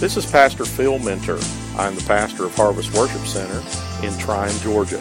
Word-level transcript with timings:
This 0.00 0.16
is 0.16 0.24
Pastor 0.24 0.64
Phil 0.64 0.98
Minter. 0.98 1.38
I'm 1.76 1.94
the 1.94 2.02
pastor 2.06 2.46
of 2.46 2.54
Harvest 2.54 2.94
Worship 2.94 3.20
Center 3.26 3.58
in 4.02 4.14
Trion, 4.14 4.58
Georgia. 4.62 4.98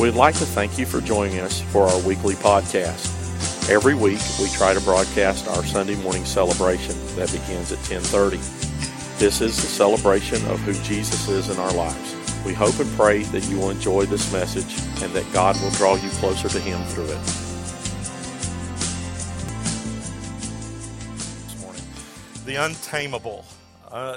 We'd 0.00 0.14
like 0.14 0.34
to 0.36 0.46
thank 0.46 0.78
you 0.78 0.86
for 0.86 1.02
joining 1.02 1.40
us 1.40 1.60
for 1.60 1.82
our 1.82 2.00
weekly 2.00 2.34
podcast. 2.36 3.10
Every 3.68 3.94
week, 3.94 4.20
we 4.40 4.48
try 4.48 4.72
to 4.72 4.80
broadcast 4.80 5.48
our 5.48 5.62
Sunday 5.66 5.96
morning 5.96 6.24
celebration 6.24 6.96
that 7.16 7.30
begins 7.30 7.72
at 7.72 7.78
10:30. 7.80 8.38
This 9.18 9.42
is 9.42 9.54
the 9.54 9.68
celebration 9.68 10.42
of 10.46 10.58
who 10.60 10.72
Jesus 10.82 11.28
is 11.28 11.50
in 11.50 11.58
our 11.58 11.72
lives. 11.74 12.16
We 12.46 12.54
hope 12.54 12.80
and 12.80 12.90
pray 12.96 13.24
that 13.24 13.44
you 13.50 13.58
will 13.58 13.68
enjoy 13.68 14.06
this 14.06 14.32
message 14.32 14.80
and 15.02 15.12
that 15.12 15.30
God 15.34 15.60
will 15.60 15.72
draw 15.72 15.96
you 15.96 16.08
closer 16.08 16.48
to 16.48 16.58
Him 16.58 16.82
through 16.84 17.04
it. 17.04 17.20
The 22.46 22.54
untamable, 22.54 23.44
uh, 23.92 24.16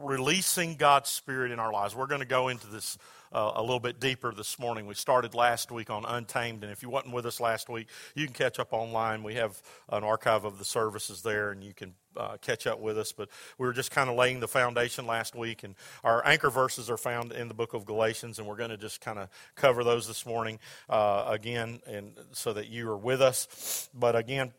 releasing 0.00 0.76
God's 0.76 1.10
Spirit 1.10 1.50
in 1.50 1.58
our 1.58 1.72
lives. 1.72 1.94
We're 1.94 2.06
going 2.06 2.20
to 2.20 2.26
go 2.26 2.48
into 2.48 2.68
this 2.68 2.96
uh, 3.32 3.52
a 3.56 3.60
little 3.60 3.80
bit 3.80 4.00
deeper 4.00 4.32
this 4.32 4.58
morning. 4.58 4.86
We 4.86 4.94
started 4.94 5.34
last 5.34 5.70
week 5.70 5.90
on 5.90 6.04
Untamed, 6.04 6.62
and 6.62 6.72
if 6.72 6.82
you 6.82 6.88
wasn't 6.88 7.12
with 7.12 7.26
us 7.26 7.40
last 7.40 7.68
week, 7.68 7.88
you 8.14 8.24
can 8.24 8.32
catch 8.32 8.58
up 8.58 8.72
online. 8.72 9.22
We 9.24 9.34
have 9.34 9.60
an 9.88 10.04
archive 10.04 10.44
of 10.44 10.58
the 10.58 10.64
services 10.64 11.22
there, 11.22 11.50
and 11.50 11.62
you 11.62 11.74
can 11.74 11.94
uh, 12.16 12.36
catch 12.40 12.66
up 12.66 12.78
with 12.78 12.96
us. 12.96 13.12
But 13.12 13.28
we 13.58 13.66
were 13.66 13.72
just 13.72 13.90
kind 13.90 14.08
of 14.08 14.16
laying 14.16 14.40
the 14.40 14.48
foundation 14.48 15.04
last 15.04 15.34
week, 15.34 15.64
and 15.64 15.74
our 16.04 16.24
anchor 16.26 16.48
verses 16.48 16.88
are 16.88 16.96
found 16.96 17.32
in 17.32 17.48
the 17.48 17.54
book 17.54 17.74
of 17.74 17.84
Galatians, 17.84 18.38
and 18.38 18.46
we're 18.46 18.56
going 18.56 18.70
to 18.70 18.78
just 18.78 19.00
kind 19.00 19.18
of 19.18 19.28
cover 19.56 19.82
those 19.82 20.06
this 20.06 20.24
morning 20.24 20.60
uh, 20.88 21.24
again, 21.26 21.80
and 21.86 22.12
so 22.32 22.52
that 22.52 22.68
you 22.68 22.88
are 22.88 22.96
with 22.96 23.20
us. 23.20 23.90
But 23.92 24.14
again. 24.16 24.52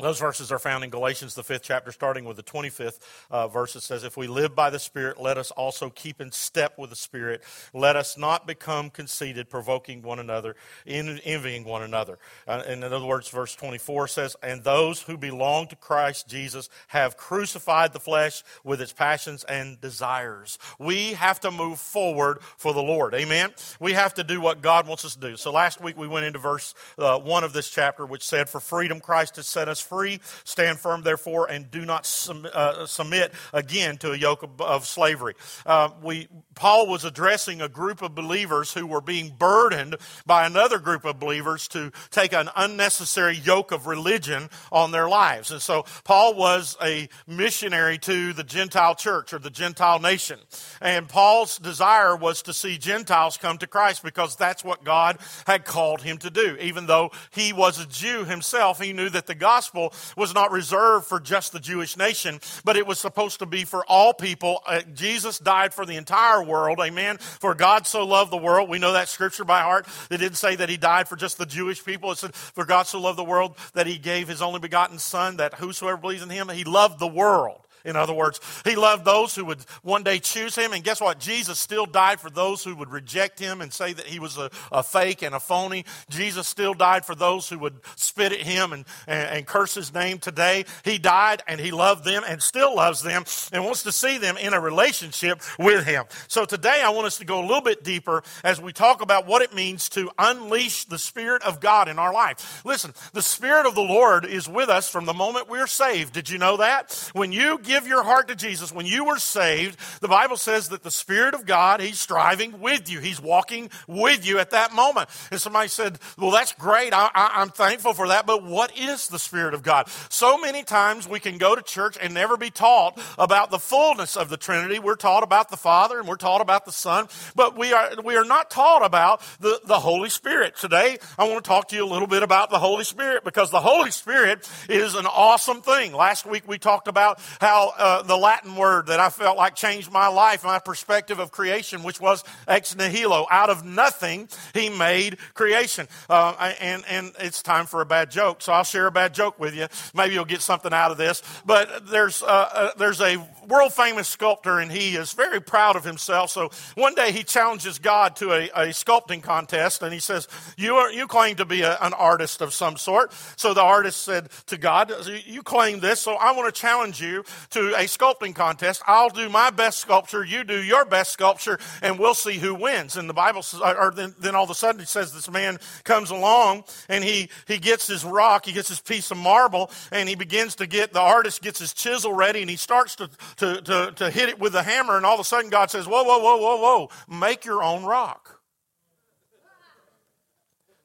Those 0.00 0.18
verses 0.18 0.50
are 0.50 0.58
found 0.58 0.84
in 0.84 0.90
Galatians, 0.90 1.34
the 1.34 1.44
fifth 1.44 1.62
chapter, 1.62 1.92
starting 1.92 2.24
with 2.24 2.36
the 2.36 2.42
25th 2.42 2.98
uh, 3.30 3.48
verse. 3.48 3.76
It 3.76 3.82
says, 3.82 4.04
If 4.04 4.16
we 4.16 4.26
live 4.26 4.54
by 4.54 4.70
the 4.70 4.78
Spirit, 4.78 5.20
let 5.20 5.38
us 5.38 5.50
also 5.50 5.90
keep 5.90 6.20
in 6.20 6.32
step 6.32 6.78
with 6.78 6.90
the 6.90 6.96
Spirit. 6.96 7.42
Let 7.74 7.96
us 7.96 8.16
not 8.16 8.46
become 8.46 8.90
conceited, 8.90 9.50
provoking 9.50 10.02
one 10.02 10.18
another, 10.18 10.56
envying 10.86 11.64
one 11.64 11.82
another. 11.82 12.18
Uh, 12.48 12.62
in 12.66 12.82
other 12.82 13.04
words, 13.04 13.28
verse 13.28 13.54
24 13.54 14.08
says, 14.08 14.36
And 14.42 14.64
those 14.64 15.02
who 15.02 15.16
belong 15.16 15.66
to 15.68 15.76
Christ 15.76 16.28
Jesus 16.28 16.68
have 16.88 17.16
crucified 17.16 17.92
the 17.92 18.00
flesh 18.00 18.42
with 18.64 18.80
its 18.80 18.92
passions 18.92 19.44
and 19.44 19.80
desires. 19.80 20.58
We 20.78 21.12
have 21.14 21.40
to 21.40 21.50
move 21.50 21.78
forward 21.78 22.38
for 22.56 22.72
the 22.72 22.82
Lord. 22.82 23.14
Amen? 23.14 23.50
We 23.78 23.92
have 23.92 24.14
to 24.14 24.24
do 24.24 24.40
what 24.40 24.62
God 24.62 24.86
wants 24.86 25.04
us 25.04 25.14
to 25.14 25.20
do. 25.20 25.36
So 25.36 25.52
last 25.52 25.80
week 25.80 25.98
we 25.98 26.08
went 26.08 26.26
into 26.26 26.38
verse 26.38 26.74
uh, 26.98 27.18
1 27.18 27.44
of 27.44 27.52
this 27.52 27.70
chapter, 27.70 28.06
which 28.06 28.26
said, 28.26 28.48
For 28.48 28.60
freedom 28.60 29.00
Christ 29.00 29.36
has 29.36 29.46
set 29.46 29.68
us 29.68 29.80
free. 29.90 30.20
Stand 30.44 30.78
firm, 30.78 31.02
therefore, 31.02 31.50
and 31.50 31.68
do 31.70 31.84
not 31.84 32.06
sum, 32.06 32.46
uh, 32.54 32.86
submit 32.86 33.32
again 33.52 33.98
to 33.98 34.12
a 34.12 34.16
yoke 34.16 34.44
of, 34.44 34.60
of 34.60 34.86
slavery. 34.86 35.34
Uh, 35.66 35.90
we, 36.00 36.28
Paul 36.54 36.86
was 36.86 37.04
addressing 37.04 37.60
a 37.60 37.68
group 37.68 38.00
of 38.00 38.14
believers 38.14 38.72
who 38.72 38.86
were 38.86 39.00
being 39.00 39.34
burdened 39.36 39.96
by 40.24 40.46
another 40.46 40.78
group 40.78 41.04
of 41.04 41.18
believers 41.18 41.66
to 41.68 41.90
take 42.10 42.32
an 42.32 42.48
unnecessary 42.54 43.36
yoke 43.36 43.72
of 43.72 43.88
religion 43.88 44.48
on 44.70 44.92
their 44.92 45.08
lives. 45.08 45.50
And 45.50 45.60
so 45.60 45.84
Paul 46.04 46.34
was 46.34 46.76
a 46.80 47.08
missionary 47.26 47.98
to 47.98 48.32
the 48.32 48.44
Gentile 48.44 48.94
church 48.94 49.32
or 49.32 49.40
the 49.40 49.50
Gentile 49.50 49.98
nation. 49.98 50.38
And 50.80 51.08
Paul's 51.08 51.58
desire 51.58 52.14
was 52.14 52.42
to 52.42 52.52
see 52.52 52.78
Gentiles 52.78 53.36
come 53.36 53.58
to 53.58 53.66
Christ 53.66 54.04
because 54.04 54.36
that's 54.36 54.62
what 54.62 54.84
God 54.84 55.18
had 55.46 55.64
called 55.64 56.02
him 56.02 56.18
to 56.18 56.30
do. 56.30 56.56
Even 56.60 56.86
though 56.86 57.10
he 57.30 57.52
was 57.52 57.80
a 57.80 57.86
Jew 57.86 58.24
himself, 58.24 58.80
he 58.80 58.92
knew 58.92 59.08
that 59.08 59.26
the 59.26 59.34
gospel 59.34 59.79
was 60.16 60.34
not 60.34 60.50
reserved 60.52 61.06
for 61.06 61.20
just 61.20 61.52
the 61.52 61.60
Jewish 61.60 61.96
nation, 61.96 62.40
but 62.64 62.76
it 62.76 62.86
was 62.86 62.98
supposed 62.98 63.38
to 63.38 63.46
be 63.46 63.64
for 63.64 63.84
all 63.86 64.12
people. 64.12 64.62
Uh, 64.66 64.82
Jesus 64.94 65.38
died 65.38 65.72
for 65.72 65.86
the 65.86 65.96
entire 65.96 66.42
world. 66.42 66.80
Amen. 66.80 67.18
For 67.18 67.54
God 67.54 67.86
so 67.86 68.04
loved 68.04 68.30
the 68.30 68.36
world. 68.36 68.68
We 68.68 68.78
know 68.78 68.92
that 68.92 69.08
scripture 69.08 69.44
by 69.44 69.60
heart. 69.60 69.86
It 70.10 70.18
didn't 70.18 70.36
say 70.36 70.56
that 70.56 70.68
he 70.68 70.76
died 70.76 71.08
for 71.08 71.16
just 71.16 71.38
the 71.38 71.46
Jewish 71.46 71.84
people. 71.84 72.10
It 72.12 72.18
said, 72.18 72.34
for 72.34 72.64
God 72.64 72.86
so 72.86 73.00
loved 73.00 73.18
the 73.18 73.24
world 73.24 73.56
that 73.74 73.86
he 73.86 73.98
gave 73.98 74.28
his 74.28 74.42
only 74.42 74.60
begotten 74.60 74.98
son 74.98 75.36
that 75.38 75.54
whosoever 75.54 75.96
believes 75.96 76.22
in 76.22 76.30
him, 76.30 76.48
he 76.48 76.64
loved 76.64 76.98
the 76.98 77.06
world. 77.06 77.66
In 77.84 77.96
other 77.96 78.12
words, 78.12 78.40
he 78.64 78.76
loved 78.76 79.04
those 79.04 79.34
who 79.34 79.44
would 79.46 79.60
one 79.82 80.02
day 80.02 80.18
choose 80.18 80.54
him. 80.54 80.72
And 80.72 80.84
guess 80.84 81.00
what? 81.00 81.18
Jesus 81.18 81.58
still 81.58 81.86
died 81.86 82.20
for 82.20 82.30
those 82.30 82.62
who 82.62 82.74
would 82.76 82.90
reject 82.90 83.38
him 83.38 83.60
and 83.60 83.72
say 83.72 83.92
that 83.92 84.06
he 84.06 84.18
was 84.18 84.38
a, 84.38 84.50
a 84.70 84.82
fake 84.82 85.22
and 85.22 85.34
a 85.34 85.40
phony. 85.40 85.84
Jesus 86.08 86.48
still 86.48 86.74
died 86.74 87.04
for 87.04 87.14
those 87.14 87.48
who 87.48 87.58
would 87.58 87.80
spit 87.96 88.32
at 88.32 88.40
him 88.40 88.72
and, 88.72 88.84
and, 89.06 89.28
and, 89.30 89.46
curse 89.46 89.74
his 89.74 89.92
name 89.92 90.18
today. 90.18 90.64
He 90.84 90.98
died 90.98 91.42
and 91.46 91.60
he 91.60 91.70
loved 91.70 92.04
them 92.04 92.22
and 92.26 92.42
still 92.42 92.76
loves 92.76 93.02
them 93.02 93.24
and 93.52 93.64
wants 93.64 93.82
to 93.84 93.92
see 93.92 94.18
them 94.18 94.36
in 94.36 94.52
a 94.52 94.60
relationship 94.60 95.40
with 95.58 95.86
him. 95.86 96.04
So 96.28 96.44
today 96.44 96.82
I 96.84 96.90
want 96.90 97.06
us 97.06 97.18
to 97.18 97.24
go 97.24 97.40
a 97.40 97.46
little 97.46 97.62
bit 97.62 97.82
deeper 97.82 98.22
as 98.44 98.60
we 98.60 98.72
talk 98.72 99.02
about 99.02 99.26
what 99.26 99.42
it 99.42 99.54
means 99.54 99.88
to 99.90 100.10
unleash 100.18 100.84
the 100.84 100.98
Spirit 100.98 101.42
of 101.42 101.60
God 101.60 101.88
in 101.88 101.98
our 101.98 102.12
life. 102.12 102.62
Listen, 102.64 102.94
the 103.12 103.22
Spirit 103.22 103.66
of 103.66 103.74
the 103.74 103.80
Lord 103.80 104.24
is 104.24 104.48
with 104.48 104.68
us 104.68 104.88
from 104.88 105.06
the 105.06 105.14
moment 105.14 105.48
we're 105.48 105.66
saved. 105.66 106.12
Did 106.12 106.30
you 106.30 106.38
know 106.38 106.58
that? 106.58 107.10
When 107.12 107.32
you 107.32 107.58
give 107.70 107.86
your 107.86 108.02
heart 108.02 108.26
to 108.26 108.34
Jesus, 108.34 108.72
when 108.72 108.84
you 108.84 109.04
were 109.04 109.18
saved, 109.18 109.78
the 110.00 110.08
Bible 110.08 110.36
says 110.36 110.70
that 110.70 110.82
the 110.82 110.90
Spirit 110.90 111.34
of 111.34 111.46
God, 111.46 111.80
He's 111.80 112.00
striving 112.00 112.60
with 112.60 112.90
you. 112.90 112.98
He's 112.98 113.20
walking 113.20 113.70
with 113.86 114.26
you 114.26 114.40
at 114.40 114.50
that 114.50 114.72
moment. 114.72 115.08
And 115.30 115.40
somebody 115.40 115.68
said, 115.68 115.98
Well, 116.18 116.32
that's 116.32 116.52
great. 116.52 116.92
I, 116.92 117.10
am 117.14 117.50
thankful 117.50 117.94
for 117.94 118.08
that. 118.08 118.26
But 118.26 118.42
what 118.42 118.76
is 118.76 119.06
the 119.06 119.20
Spirit 119.20 119.54
of 119.54 119.62
God? 119.62 119.88
So 120.08 120.36
many 120.36 120.64
times 120.64 121.08
we 121.08 121.20
can 121.20 121.38
go 121.38 121.54
to 121.54 121.62
church 121.62 121.96
and 122.00 122.12
never 122.12 122.36
be 122.36 122.50
taught 122.50 123.00
about 123.16 123.52
the 123.52 123.60
fullness 123.60 124.16
of 124.16 124.30
the 124.30 124.36
Trinity. 124.36 124.80
We're 124.80 124.96
taught 124.96 125.22
about 125.22 125.50
the 125.50 125.56
Father 125.56 126.00
and 126.00 126.08
we're 126.08 126.16
taught 126.16 126.40
about 126.40 126.64
the 126.64 126.72
Son, 126.72 127.06
but 127.36 127.56
we 127.56 127.72
are, 127.72 127.90
we 128.04 128.16
are 128.16 128.24
not 128.24 128.50
taught 128.50 128.84
about 128.84 129.22
the, 129.38 129.60
the 129.64 129.78
Holy 129.78 130.10
Spirit. 130.10 130.56
Today, 130.56 130.98
I 131.16 131.28
want 131.28 131.44
to 131.44 131.48
talk 131.48 131.68
to 131.68 131.76
you 131.76 131.84
a 131.84 131.90
little 131.90 132.08
bit 132.08 132.24
about 132.24 132.50
the 132.50 132.58
Holy 132.58 132.84
Spirit 132.84 133.22
because 133.22 133.52
the 133.52 133.60
Holy 133.60 133.92
Spirit 133.92 134.50
is 134.68 134.96
an 134.96 135.06
awesome 135.06 135.62
thing. 135.62 135.92
Last 135.92 136.26
week 136.26 136.48
we 136.48 136.58
talked 136.58 136.88
about 136.88 137.20
how 137.40 137.59
uh, 137.68 138.02
the 138.02 138.16
Latin 138.16 138.56
word 138.56 138.86
that 138.86 139.00
I 139.00 139.10
felt 139.10 139.36
like 139.36 139.54
changed 139.54 139.92
my 139.92 140.08
life, 140.08 140.44
my 140.44 140.58
perspective 140.58 141.18
of 141.18 141.30
creation, 141.30 141.82
which 141.82 142.00
was 142.00 142.24
ex 142.48 142.74
nihilo. 142.76 143.26
Out 143.30 143.50
of 143.50 143.64
nothing, 143.64 144.28
he 144.54 144.68
made 144.68 145.18
creation. 145.34 145.86
Uh, 146.08 146.52
and, 146.60 146.84
and 146.88 147.12
it's 147.18 147.42
time 147.42 147.66
for 147.66 147.80
a 147.80 147.86
bad 147.86 148.10
joke. 148.10 148.42
So 148.42 148.52
I'll 148.52 148.64
share 148.64 148.86
a 148.86 148.92
bad 148.92 149.14
joke 149.14 149.38
with 149.38 149.54
you. 149.54 149.66
Maybe 149.94 150.14
you'll 150.14 150.24
get 150.24 150.42
something 150.42 150.72
out 150.72 150.90
of 150.90 150.98
this. 150.98 151.22
But 151.44 151.86
there's, 151.86 152.22
uh, 152.22 152.26
uh 152.26 152.70
there's 152.78 153.00
a 153.00 153.16
world 153.48 153.72
famous 153.72 154.08
sculptor, 154.08 154.58
and 154.58 154.70
he 154.70 154.96
is 154.96 155.12
very 155.12 155.40
proud 155.40 155.76
of 155.76 155.84
himself. 155.84 156.30
So 156.30 156.50
one 156.74 156.94
day 156.94 157.12
he 157.12 157.22
challenges 157.22 157.78
God 157.78 158.16
to 158.16 158.32
a, 158.32 158.48
a 158.48 158.66
sculpting 158.68 159.22
contest, 159.22 159.82
and 159.82 159.92
he 159.92 160.00
says, 160.00 160.28
you, 160.56 160.76
are, 160.76 160.92
you 160.92 161.06
claim 161.06 161.36
to 161.36 161.44
be 161.44 161.62
a, 161.62 161.76
an 161.80 161.92
artist 161.94 162.40
of 162.40 162.52
some 162.52 162.76
sort. 162.76 163.12
So 163.36 163.54
the 163.54 163.62
artist 163.62 164.02
said 164.02 164.28
to 164.46 164.56
God, 164.56 164.92
You 165.26 165.42
claim 165.42 165.80
this, 165.80 166.00
so 166.00 166.14
I 166.14 166.32
want 166.32 166.52
to 166.52 166.60
challenge 166.60 167.00
you 167.00 167.24
to 167.50 167.74
a 167.74 167.84
sculpting 167.84 168.34
contest. 168.34 168.82
I'll 168.86 169.08
do 169.08 169.28
my 169.28 169.50
best 169.50 169.78
sculpture, 169.78 170.24
you 170.24 170.44
do 170.44 170.62
your 170.62 170.84
best 170.84 171.12
sculpture, 171.12 171.58
and 171.82 171.98
we'll 171.98 172.14
see 172.14 172.38
who 172.38 172.54
wins. 172.54 172.96
And 172.96 173.08
the 173.08 173.14
Bible, 173.14 173.42
says, 173.42 173.60
or 173.60 173.92
then, 173.94 174.14
then 174.18 174.34
all 174.34 174.44
of 174.44 174.50
a 174.50 174.54
sudden 174.54 174.80
it 174.80 174.88
says 174.88 175.12
this 175.12 175.30
man 175.30 175.58
comes 175.84 176.10
along 176.10 176.64
and 176.88 177.04
he, 177.04 177.28
he 177.46 177.58
gets 177.58 177.86
his 177.86 178.04
rock, 178.04 178.46
he 178.46 178.52
gets 178.52 178.68
his 178.68 178.80
piece 178.80 179.10
of 179.10 179.16
marble, 179.16 179.70
and 179.92 180.08
he 180.08 180.14
begins 180.14 180.56
to 180.56 180.66
get, 180.66 180.92
the 180.92 181.00
artist 181.00 181.42
gets 181.42 181.58
his 181.58 181.72
chisel 181.72 182.12
ready 182.12 182.40
and 182.40 182.50
he 182.50 182.56
starts 182.56 182.96
to, 182.96 183.10
to, 183.36 183.60
to, 183.62 183.92
to 183.96 184.10
hit 184.10 184.28
it 184.28 184.38
with 184.38 184.52
the 184.52 184.62
hammer. 184.62 184.96
And 184.96 185.06
all 185.06 185.14
of 185.14 185.20
a 185.20 185.24
sudden 185.24 185.50
God 185.50 185.70
says, 185.70 185.86
Whoa, 185.86 186.02
whoa, 186.02 186.18
whoa, 186.18 186.36
whoa, 186.36 186.56
whoa, 186.56 186.90
make 187.08 187.44
your 187.44 187.62
own 187.62 187.84
rock. 187.84 188.39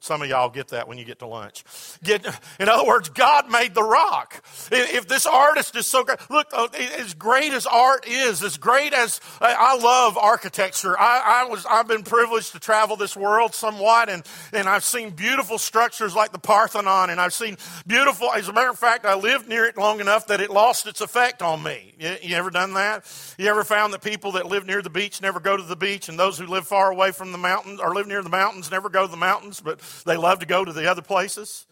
Some 0.06 0.22
of 0.22 0.30
y'all 0.30 0.52
get 0.52 0.68
that 0.68 0.88
when 0.88 1.00
you 1.00 1.04
get 1.04 1.18
to 1.20 1.26
lunch. 1.26 1.64
Get, 2.04 2.24
in 2.60 2.70
other 2.70 2.86
words, 2.86 3.10
God 3.10 3.50
made 3.50 3.74
the 3.74 3.82
rock. 3.82 4.46
If 4.72 5.08
this 5.08 5.26
artist 5.26 5.76
is 5.76 5.88
so 5.88 6.04
great, 6.04 6.20
look, 6.30 6.46
uh, 6.54 6.68
as 7.00 7.16
great 7.16 7.52
as 7.54 7.66
art 7.66 8.08
is, 8.08 8.44
as 8.44 8.58
great 8.58 8.94
as 8.94 9.20
I 9.42 9.76
love 9.76 10.16
architecture. 10.16 10.96
I, 11.00 11.44
I, 11.44 11.50
was, 11.50 11.66
I've 11.66 11.88
been 11.88 12.04
privileged 12.04 12.52
to 12.52 12.60
travel 12.60 12.98
this 12.98 13.18
world 13.18 13.56
somewhat, 13.56 14.10
and, 14.10 14.22
and 14.54 14.70
I've 14.70 14.84
seen 14.84 15.10
beautiful 15.10 15.58
structures 15.58 16.16
like 16.16 16.32
the 16.32 16.38
Parthenon, 16.38 17.10
and 17.10 17.20
I've 17.20 17.34
seen 17.34 17.58
beautiful. 17.88 18.32
As 18.32 18.48
a 18.48 18.54
matter 18.54 18.70
of 18.70 18.78
fact, 18.78 19.06
I 19.06 19.16
lived 19.16 19.50
near 19.50 19.66
it 19.66 19.76
long 19.76 20.02
enough 20.02 20.28
that 20.28 20.40
it 20.40 20.52
lost 20.52 20.86
its 20.86 21.02
effect 21.02 21.42
on 21.42 21.64
me. 21.64 21.96
You, 21.98 22.16
you 22.22 22.36
ever 22.36 22.52
done 22.52 22.76
that? 22.76 23.12
You 23.40 23.48
ever 23.48 23.64
found 23.64 23.92
that 23.94 24.04
people 24.04 24.34
that 24.34 24.46
live 24.46 24.68
near 24.68 24.84
the 24.84 24.92
beach 24.92 25.20
never 25.20 25.40
go 25.40 25.58
to 25.58 25.64
the 25.64 25.76
beach, 25.76 26.10
and 26.10 26.20
those 26.20 26.38
who 26.38 26.46
live 26.46 26.68
far 26.68 26.92
away 26.92 27.10
from 27.12 27.32
the 27.32 27.40
mountains 27.40 27.80
or 27.80 27.96
live 27.96 28.06
near 28.06 28.22
the 28.22 28.30
mountains 28.30 28.70
never 28.70 28.88
go 28.88 29.08
to 29.08 29.12
the 29.12 29.18
mountains, 29.18 29.62
but 29.62 29.82
they 30.04 30.18
love 30.18 30.40
to 30.40 30.46
go 30.46 30.66
to 30.66 30.74
the 30.74 30.90
other 30.90 31.02
places. 31.02 31.66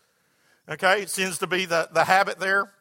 Okay, 0.70 1.02
it 1.02 1.10
seems 1.10 1.38
to 1.40 1.48
be 1.48 1.66
the, 1.66 1.90
the 1.92 2.06
habit 2.06 2.40
there. 2.40 2.72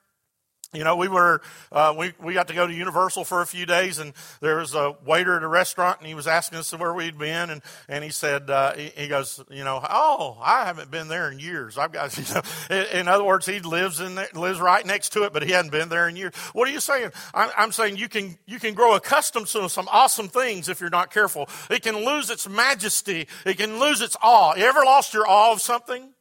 You 0.72 0.84
know, 0.84 0.96
we 0.96 1.06
were 1.06 1.42
uh, 1.70 1.94
we 1.96 2.14
we 2.18 2.32
got 2.32 2.48
to 2.48 2.54
go 2.54 2.66
to 2.66 2.72
Universal 2.72 3.24
for 3.24 3.42
a 3.42 3.46
few 3.46 3.66
days, 3.66 3.98
and 3.98 4.14
there 4.40 4.56
was 4.56 4.74
a 4.74 4.96
waiter 5.04 5.36
at 5.36 5.42
a 5.42 5.48
restaurant, 5.48 5.98
and 5.98 6.06
he 6.06 6.14
was 6.14 6.26
asking 6.26 6.58
us 6.58 6.72
where 6.72 6.94
we'd 6.94 7.18
been, 7.18 7.50
and 7.50 7.60
and 7.88 8.02
he 8.02 8.08
said 8.08 8.48
uh, 8.48 8.72
he, 8.72 8.88
he, 8.96 9.08
goes, 9.08 9.42
you 9.50 9.64
know, 9.64 9.84
oh, 9.86 10.38
I 10.42 10.64
haven't 10.64 10.90
been 10.90 11.08
there 11.08 11.30
in 11.30 11.38
years. 11.38 11.76
I've 11.76 11.92
got, 11.92 12.16
you 12.16 12.24
know, 12.34 12.84
in 12.90 13.06
other 13.06 13.22
words, 13.22 13.44
he 13.44 13.60
lives 13.60 14.00
in 14.00 14.18
lives 14.32 14.60
right 14.60 14.84
next 14.86 15.10
to 15.10 15.24
it, 15.24 15.34
but 15.34 15.42
he 15.42 15.52
hadn't 15.52 15.72
been 15.72 15.90
there 15.90 16.08
in 16.08 16.16
years. 16.16 16.34
What 16.54 16.66
are 16.68 16.72
you 16.72 16.80
saying? 16.80 17.10
I'm, 17.34 17.50
I'm 17.54 17.72
saying 17.72 17.98
you 17.98 18.08
can 18.08 18.38
you 18.46 18.58
can 18.58 18.72
grow 18.72 18.94
accustomed 18.94 19.48
to 19.48 19.68
some 19.68 19.88
awesome 19.92 20.28
things 20.28 20.70
if 20.70 20.80
you're 20.80 20.88
not 20.88 21.12
careful. 21.12 21.50
It 21.70 21.82
can 21.82 22.02
lose 22.02 22.30
its 22.30 22.48
majesty. 22.48 23.28
It 23.44 23.58
can 23.58 23.78
lose 23.78 24.00
its 24.00 24.16
awe. 24.22 24.54
You 24.56 24.64
ever 24.64 24.84
lost 24.86 25.12
your 25.12 25.28
awe 25.28 25.52
of 25.52 25.60
something? 25.60 26.14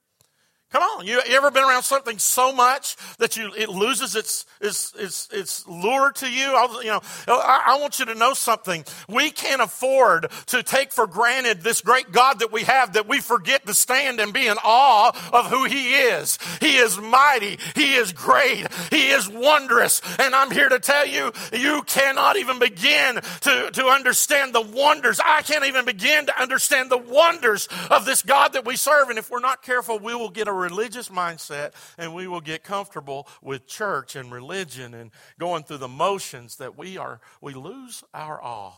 Come 0.72 0.84
on, 0.84 1.06
you, 1.06 1.22
you, 1.28 1.36
ever 1.36 1.52
been 1.52 1.66
around 1.66 1.84
something 1.84 2.18
so 2.18 2.54
much 2.54 2.96
that 3.18 3.36
you 3.36 3.52
it 3.58 3.68
loses 3.68 4.16
its 4.16 4.46
its 4.62 4.94
its, 4.98 5.28
its 5.30 5.68
lure 5.68 6.14
to 6.14 6.32
you? 6.32 6.46
I, 6.46 6.82
you 6.82 6.88
know, 6.92 7.02
I, 7.28 7.64
I, 7.68 7.82
want 7.82 8.00
you 8.00 8.06
to 8.06 8.16
know 8.16 8.34
something. 8.34 8.86
We 9.10 9.32
can't 9.32 9.62
afford 9.62 10.32
to 10.48 10.64
take 10.64 10.94
for 10.94 11.08
granted 11.08 11.62
this 11.62 11.82
great 11.82 12.14
God 12.14 12.40
that 12.40 12.54
we 12.54 12.64
have 12.64 12.94
that 12.94 13.06
we 13.06 13.20
forget 13.20 13.66
to 13.66 13.74
stand 13.74 14.22
and 14.22 14.32
be 14.32 14.48
in 14.48 14.56
awe 14.64 15.12
of 15.34 15.48
who 15.48 15.66
He 15.66 15.92
is. 15.92 16.40
He 16.62 16.78
is 16.78 16.98
mighty. 16.98 17.60
He 17.76 17.96
is 17.96 18.14
great. 18.14 18.66
He 18.92 19.10
is 19.10 19.28
wondrous. 19.28 20.02
And 20.20 20.34
I'm 20.34 20.52
here 20.52 20.70
to 20.70 20.80
tell 20.80 21.06
you, 21.06 21.34
you 21.52 21.82
cannot 21.82 22.38
even 22.38 22.60
begin 22.60 23.16
to 23.42 23.72
to 23.74 23.88
understand 23.88 24.56
the 24.56 24.62
wonders. 24.62 25.20
I 25.20 25.42
can't 25.42 25.66
even 25.66 25.84
begin 25.84 26.28
to 26.28 26.42
understand 26.42 26.90
the 26.90 26.98
wonders 26.98 27.68
of 27.90 28.06
this 28.06 28.22
God 28.22 28.54
that 28.54 28.64
we 28.64 28.78
serve. 28.78 29.10
And 29.10 29.20
if 29.20 29.30
we're 29.30 29.42
not 29.42 29.64
careful, 29.64 30.00
we 30.00 30.16
will 30.16 30.30
get 30.30 30.48
a 30.48 30.61
religious 30.62 31.10
mindset 31.10 31.72
and 31.98 32.14
we 32.14 32.28
will 32.28 32.42
get 32.42 32.64
comfortable 32.64 33.28
with 33.42 33.68
church 33.68 34.16
and 34.16 34.32
religion 34.32 34.94
and 34.94 35.12
going 35.40 35.64
through 35.64 35.78
the 35.78 35.88
motions 35.88 36.58
that 36.58 36.78
we 36.78 36.98
are 36.98 37.20
we 37.42 37.54
lose 37.54 38.04
our 38.14 38.42
awe 38.42 38.74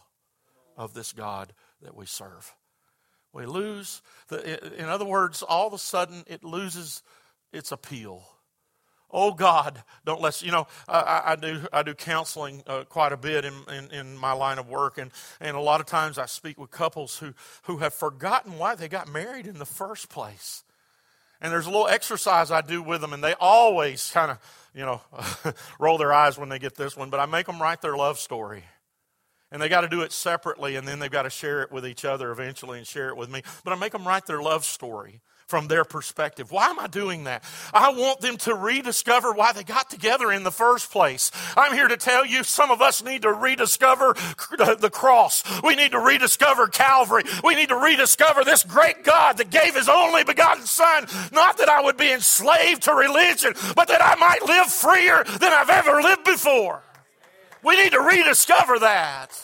of 0.77 0.93
this 0.93 1.11
God 1.11 1.53
that 1.81 1.95
we 1.95 2.05
serve. 2.05 2.55
We 3.33 3.45
lose 3.45 4.01
the 4.27 4.79
in 4.79 4.85
other 4.85 5.05
words, 5.05 5.43
all 5.43 5.67
of 5.67 5.73
a 5.73 5.77
sudden 5.77 6.23
it 6.27 6.43
loses 6.43 7.03
its 7.51 7.71
appeal. 7.71 8.23
Oh 9.15 9.31
God, 9.31 9.83
don't 10.05 10.21
let 10.21 10.41
you 10.41 10.51
know. 10.51 10.65
I, 10.87 11.21
I 11.25 11.35
do 11.35 11.67
I 11.71 11.83
do 11.83 11.93
counseling 11.93 12.63
uh, 12.65 12.83
quite 12.85 13.11
a 13.11 13.17
bit 13.17 13.45
in, 13.45 13.53
in, 13.69 13.91
in, 13.91 14.17
my 14.17 14.33
line 14.33 14.57
of 14.57 14.67
work, 14.67 14.97
and, 14.97 15.11
and 15.39 15.55
a 15.55 15.59
lot 15.59 15.79
of 15.79 15.85
times 15.85 16.17
I 16.17 16.25
speak 16.25 16.59
with 16.59 16.71
couples 16.71 17.19
who 17.19 17.33
who 17.63 17.77
have 17.77 17.93
forgotten 17.93 18.57
why 18.57 18.73
they 18.73 18.87
got 18.87 19.07
married 19.07 19.45
in 19.45 19.59
the 19.59 19.65
first 19.65 20.09
place. 20.09 20.63
And 21.43 21.51
there's 21.51 21.65
a 21.65 21.69
little 21.69 21.89
exercise 21.89 22.51
I 22.51 22.61
do 22.61 22.81
with 22.81 23.01
them, 23.01 23.11
and 23.11 23.21
they 23.21 23.35
always 23.37 24.09
kind 24.11 24.31
of, 24.31 24.39
you 24.73 24.85
know, 24.85 25.01
roll 25.79 25.97
their 25.97 26.13
eyes 26.13 26.37
when 26.37 26.47
they 26.47 26.57
get 26.57 26.75
this 26.75 26.95
one, 26.95 27.09
but 27.09 27.19
I 27.19 27.25
make 27.25 27.47
them 27.47 27.61
write 27.61 27.81
their 27.81 27.97
love 27.97 28.17
story. 28.17 28.63
And 29.51 29.61
they 29.61 29.67
got 29.69 29.81
to 29.81 29.89
do 29.89 30.01
it 30.01 30.13
separately, 30.13 30.77
and 30.77 30.87
then 30.87 30.99
they've 30.99 31.11
got 31.11 31.23
to 31.23 31.29
share 31.29 31.61
it 31.61 31.71
with 31.71 31.85
each 31.85 32.05
other 32.05 32.31
eventually 32.31 32.77
and 32.77 32.87
share 32.87 33.09
it 33.09 33.17
with 33.17 33.29
me. 33.29 33.43
But 33.65 33.73
I 33.73 33.75
make 33.75 33.91
them 33.91 34.07
write 34.07 34.25
their 34.25 34.41
love 34.41 34.63
story 34.63 35.21
from 35.53 35.67
their 35.67 35.85
perspective. 35.85 36.51
Why 36.51 36.69
am 36.69 36.79
I 36.79 36.87
doing 36.87 37.25
that? 37.25 37.43
I 37.75 37.91
want 37.91 38.21
them 38.21 38.37
to 38.37 38.55
rediscover 38.55 39.33
why 39.33 39.51
they 39.51 39.63
got 39.63 39.87
together 39.87 40.31
in 40.31 40.41
the 40.41 40.49
first 40.49 40.89
place. 40.89 41.29
I'm 41.55 41.75
here 41.75 41.87
to 41.87 41.95
tell 41.95 42.25
you 42.25 42.43
some 42.43 42.71
of 42.71 42.81
us 42.81 43.03
need 43.03 43.21
to 43.21 43.31
rediscover 43.31 44.15
the 44.79 44.89
cross. 44.91 45.43
We 45.61 45.75
need 45.75 45.91
to 45.91 45.99
rediscover 45.99 46.69
Calvary. 46.69 47.21
We 47.43 47.53
need 47.53 47.69
to 47.69 47.75
rediscover 47.75 48.43
this 48.43 48.63
great 48.63 49.03
God 49.03 49.37
that 49.37 49.51
gave 49.51 49.75
his 49.75 49.87
only 49.87 50.23
begotten 50.23 50.65
Son, 50.65 51.05
not 51.31 51.59
that 51.59 51.69
I 51.69 51.83
would 51.83 51.97
be 51.97 52.11
enslaved 52.11 52.81
to 52.85 52.93
religion, 52.95 53.53
but 53.75 53.89
that 53.89 54.01
I 54.01 54.15
might 54.15 54.41
live 54.47 54.71
freer 54.71 55.23
than 55.23 55.53
I've 55.53 55.69
ever 55.69 56.01
lived 56.01 56.23
before. 56.23 56.81
We 57.61 57.75
need 57.75 57.91
to 57.91 57.99
rediscover 57.99 58.79
that. 58.79 59.39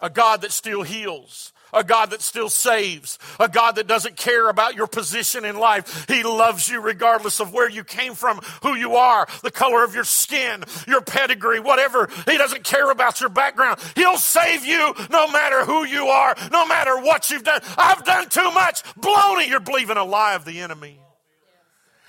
A 0.00 0.08
God 0.08 0.40
that 0.40 0.52
still 0.52 0.80
heals 0.80 1.51
a 1.72 1.84
God 1.84 2.10
that 2.10 2.22
still 2.22 2.48
saves, 2.48 3.18
a 3.40 3.48
God 3.48 3.76
that 3.76 3.86
doesn't 3.86 4.16
care 4.16 4.48
about 4.48 4.74
your 4.74 4.86
position 4.86 5.44
in 5.44 5.58
life. 5.58 6.06
He 6.08 6.22
loves 6.22 6.68
you 6.68 6.80
regardless 6.80 7.40
of 7.40 7.52
where 7.52 7.68
you 7.68 7.84
came 7.84 8.14
from, 8.14 8.40
who 8.62 8.74
you 8.74 8.96
are, 8.96 9.26
the 9.42 9.50
color 9.50 9.84
of 9.84 9.94
your 9.94 10.04
skin, 10.04 10.64
your 10.86 11.00
pedigree, 11.00 11.60
whatever. 11.60 12.08
He 12.26 12.38
doesn't 12.38 12.64
care 12.64 12.90
about 12.90 13.20
your 13.20 13.30
background. 13.30 13.80
He'll 13.94 14.18
save 14.18 14.64
you 14.64 14.94
no 15.10 15.30
matter 15.30 15.64
who 15.64 15.84
you 15.84 16.06
are, 16.06 16.34
no 16.50 16.66
matter 16.66 17.00
what 17.00 17.30
you've 17.30 17.44
done. 17.44 17.60
I've 17.76 18.04
done 18.04 18.28
too 18.28 18.50
much. 18.52 18.82
Blown 18.96 19.40
it. 19.40 19.48
you're 19.48 19.60
believing 19.60 19.96
a 19.96 20.04
lie 20.04 20.34
of 20.34 20.44
the 20.44 20.60
enemy. 20.60 21.01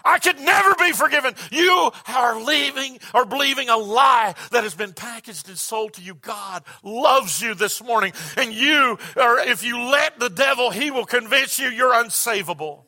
I 0.05 0.19
could 0.19 0.39
never 0.39 0.75
be 0.75 0.91
forgiven. 0.91 1.33
You 1.51 1.91
are 2.07 2.41
leaving 2.41 2.99
or 3.13 3.25
believing 3.25 3.69
a 3.69 3.77
lie 3.77 4.35
that 4.51 4.63
has 4.63 4.75
been 4.75 4.93
packaged 4.93 5.47
and 5.47 5.57
sold 5.57 5.93
to 5.93 6.01
you. 6.01 6.15
God 6.15 6.63
loves 6.83 7.41
you 7.41 7.55
this 7.55 7.81
morning. 7.81 8.11
And 8.35 8.53
you, 8.53 8.97
or 9.15 9.39
if 9.39 9.63
you 9.63 9.79
let 9.79 10.19
the 10.19 10.29
devil, 10.29 10.71
he 10.71 10.91
will 10.91 11.05
convince 11.05 11.57
you 11.57 11.69
you're 11.69 11.93
unsavable. 11.93 12.83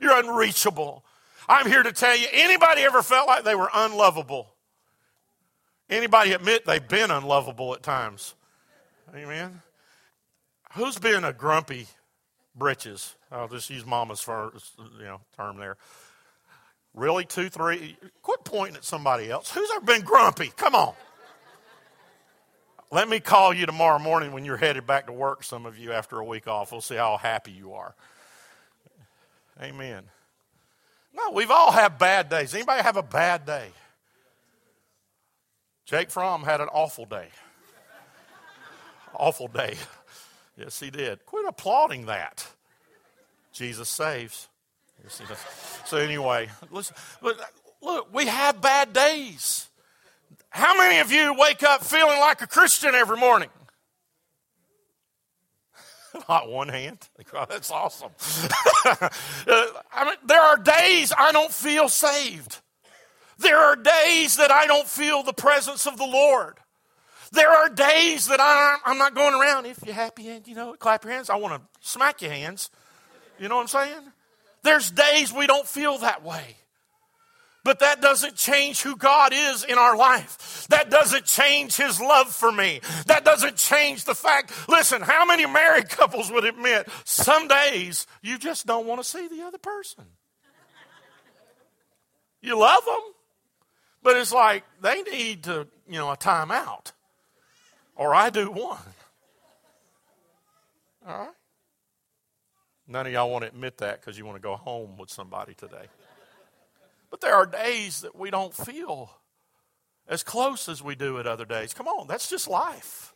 You're 0.00 0.18
unreachable. 0.18 1.04
I'm 1.48 1.66
here 1.66 1.82
to 1.82 1.92
tell 1.92 2.16
you, 2.16 2.26
anybody 2.32 2.82
ever 2.82 3.02
felt 3.02 3.26
like 3.26 3.42
they 3.42 3.56
were 3.56 3.70
unlovable? 3.74 4.54
Anybody 5.88 6.32
admit 6.32 6.64
they've 6.64 6.86
been 6.86 7.10
unlovable 7.10 7.74
at 7.74 7.82
times? 7.82 8.34
Amen. 9.12 9.60
Who's 10.74 10.98
been 10.98 11.24
a 11.24 11.32
grumpy 11.32 11.88
britches? 12.54 13.16
I'll 13.32 13.48
just 13.48 13.68
use 13.70 13.84
mama's 13.84 14.20
for, 14.20 14.52
you 14.98 15.04
know 15.04 15.20
term 15.36 15.56
there. 15.56 15.76
Really, 16.94 17.24
two, 17.24 17.48
three? 17.48 17.96
Quit 18.22 18.44
pointing 18.44 18.76
at 18.76 18.84
somebody 18.84 19.30
else. 19.30 19.50
Who's 19.50 19.70
ever 19.76 19.84
been 19.84 20.02
grumpy? 20.02 20.52
Come 20.56 20.74
on. 20.74 20.94
Let 22.90 23.08
me 23.08 23.20
call 23.20 23.54
you 23.54 23.66
tomorrow 23.66 24.00
morning 24.00 24.32
when 24.32 24.44
you're 24.44 24.56
headed 24.56 24.86
back 24.86 25.06
to 25.06 25.12
work, 25.12 25.44
some 25.44 25.64
of 25.64 25.78
you, 25.78 25.92
after 25.92 26.18
a 26.18 26.24
week 26.24 26.48
off. 26.48 26.72
We'll 26.72 26.80
see 26.80 26.96
how 26.96 27.16
happy 27.16 27.52
you 27.52 27.74
are. 27.74 27.94
Amen. 29.62 30.02
No, 31.14 31.30
we've 31.30 31.50
all 31.50 31.70
had 31.70 31.98
bad 31.98 32.28
days. 32.28 32.54
Anybody 32.54 32.82
have 32.82 32.96
a 32.96 33.02
bad 33.02 33.46
day? 33.46 33.68
Jake 35.84 36.10
Fromm 36.10 36.42
had 36.42 36.60
an 36.60 36.68
awful 36.72 37.04
day. 37.04 37.28
awful 39.14 39.48
day. 39.48 39.76
Yes, 40.56 40.78
he 40.80 40.90
did. 40.90 41.24
Quit 41.26 41.46
applauding 41.48 42.06
that. 42.06 42.46
Jesus 43.52 43.88
saves. 43.88 44.48
So 45.86 45.96
anyway, 45.96 46.48
listen, 46.70 46.94
look, 47.20 47.38
we 48.12 48.26
have 48.26 48.60
bad 48.60 48.92
days. 48.92 49.68
How 50.50 50.76
many 50.76 51.00
of 51.00 51.10
you 51.10 51.34
wake 51.36 51.62
up 51.62 51.82
feeling 51.82 52.20
like 52.20 52.42
a 52.42 52.46
Christian 52.46 52.94
every 52.94 53.16
morning? 53.16 53.48
Not 56.28 56.48
one 56.48 56.68
hand. 56.68 57.08
That's 57.48 57.70
awesome. 57.70 58.10
Uh, 58.84 59.08
I 59.92 60.04
mean, 60.04 60.14
there 60.26 60.40
are 60.40 60.56
days 60.56 61.12
I 61.16 61.32
don't 61.32 61.52
feel 61.52 61.88
saved. 61.88 62.60
There 63.38 63.58
are 63.58 63.76
days 63.76 64.36
that 64.36 64.50
I 64.50 64.66
don't 64.66 64.86
feel 64.86 65.22
the 65.22 65.32
presence 65.32 65.86
of 65.86 65.96
the 65.96 66.06
Lord. 66.06 66.58
There 67.32 67.48
are 67.48 67.68
days 67.68 68.26
that 68.26 68.40
I'm 68.84 68.98
not 68.98 69.14
going 69.14 69.34
around. 69.34 69.66
If 69.66 69.82
you're 69.84 69.94
happy, 69.94 70.28
and 70.28 70.46
you 70.46 70.54
know, 70.54 70.74
clap 70.74 71.04
your 71.04 71.12
hands. 71.12 71.30
I 71.30 71.36
want 71.36 71.54
to 71.54 71.88
smack 71.88 72.22
your 72.22 72.32
hands. 72.32 72.70
You 73.38 73.48
know 73.48 73.56
what 73.56 73.62
I'm 73.62 73.68
saying? 73.68 74.12
There's 74.62 74.90
days 74.90 75.32
we 75.32 75.46
don't 75.46 75.66
feel 75.66 75.98
that 75.98 76.24
way. 76.24 76.56
But 77.62 77.80
that 77.80 78.00
doesn't 78.00 78.36
change 78.36 78.80
who 78.80 78.96
God 78.96 79.32
is 79.34 79.64
in 79.64 79.76
our 79.76 79.94
life. 79.96 80.66
That 80.70 80.90
doesn't 80.90 81.26
change 81.26 81.76
His 81.76 82.00
love 82.00 82.28
for 82.28 82.50
me. 82.50 82.80
That 83.06 83.24
doesn't 83.24 83.56
change 83.56 84.04
the 84.04 84.14
fact, 84.14 84.52
listen, 84.68 85.02
how 85.02 85.26
many 85.26 85.44
married 85.44 85.88
couples 85.90 86.30
would 86.30 86.44
admit 86.44 86.88
some 87.04 87.48
days 87.48 88.06
you 88.22 88.38
just 88.38 88.66
don't 88.66 88.86
want 88.86 89.00
to 89.02 89.06
see 89.06 89.28
the 89.28 89.42
other 89.42 89.58
person? 89.58 90.04
You 92.40 92.58
love 92.58 92.84
them, 92.86 93.00
but 94.02 94.16
it's 94.16 94.32
like 94.32 94.64
they 94.80 95.02
need 95.02 95.44
to, 95.44 95.66
you 95.86 95.98
know, 95.98 96.10
a 96.10 96.16
timeout. 96.16 96.92
Or 97.94 98.14
I 98.14 98.30
do 98.30 98.50
one. 98.50 98.78
All 101.06 101.18
right? 101.18 101.28
None 102.90 103.06
of 103.06 103.12
y'all 103.12 103.30
want 103.30 103.44
to 103.44 103.48
admit 103.48 103.78
that 103.78 104.00
because 104.00 104.18
you 104.18 104.26
want 104.26 104.36
to 104.36 104.42
go 104.42 104.56
home 104.56 104.96
with 104.98 105.10
somebody 105.10 105.54
today. 105.54 105.86
But 107.08 107.20
there 107.20 107.34
are 107.36 107.46
days 107.46 108.00
that 108.00 108.16
we 108.16 108.30
don't 108.30 108.52
feel 108.52 109.12
as 110.08 110.24
close 110.24 110.68
as 110.68 110.82
we 110.82 110.96
do 110.96 111.20
at 111.20 111.26
other 111.26 111.44
days. 111.44 111.72
Come 111.72 111.86
on, 111.86 112.08
that's 112.08 112.28
just 112.28 112.48
life. 112.48 113.14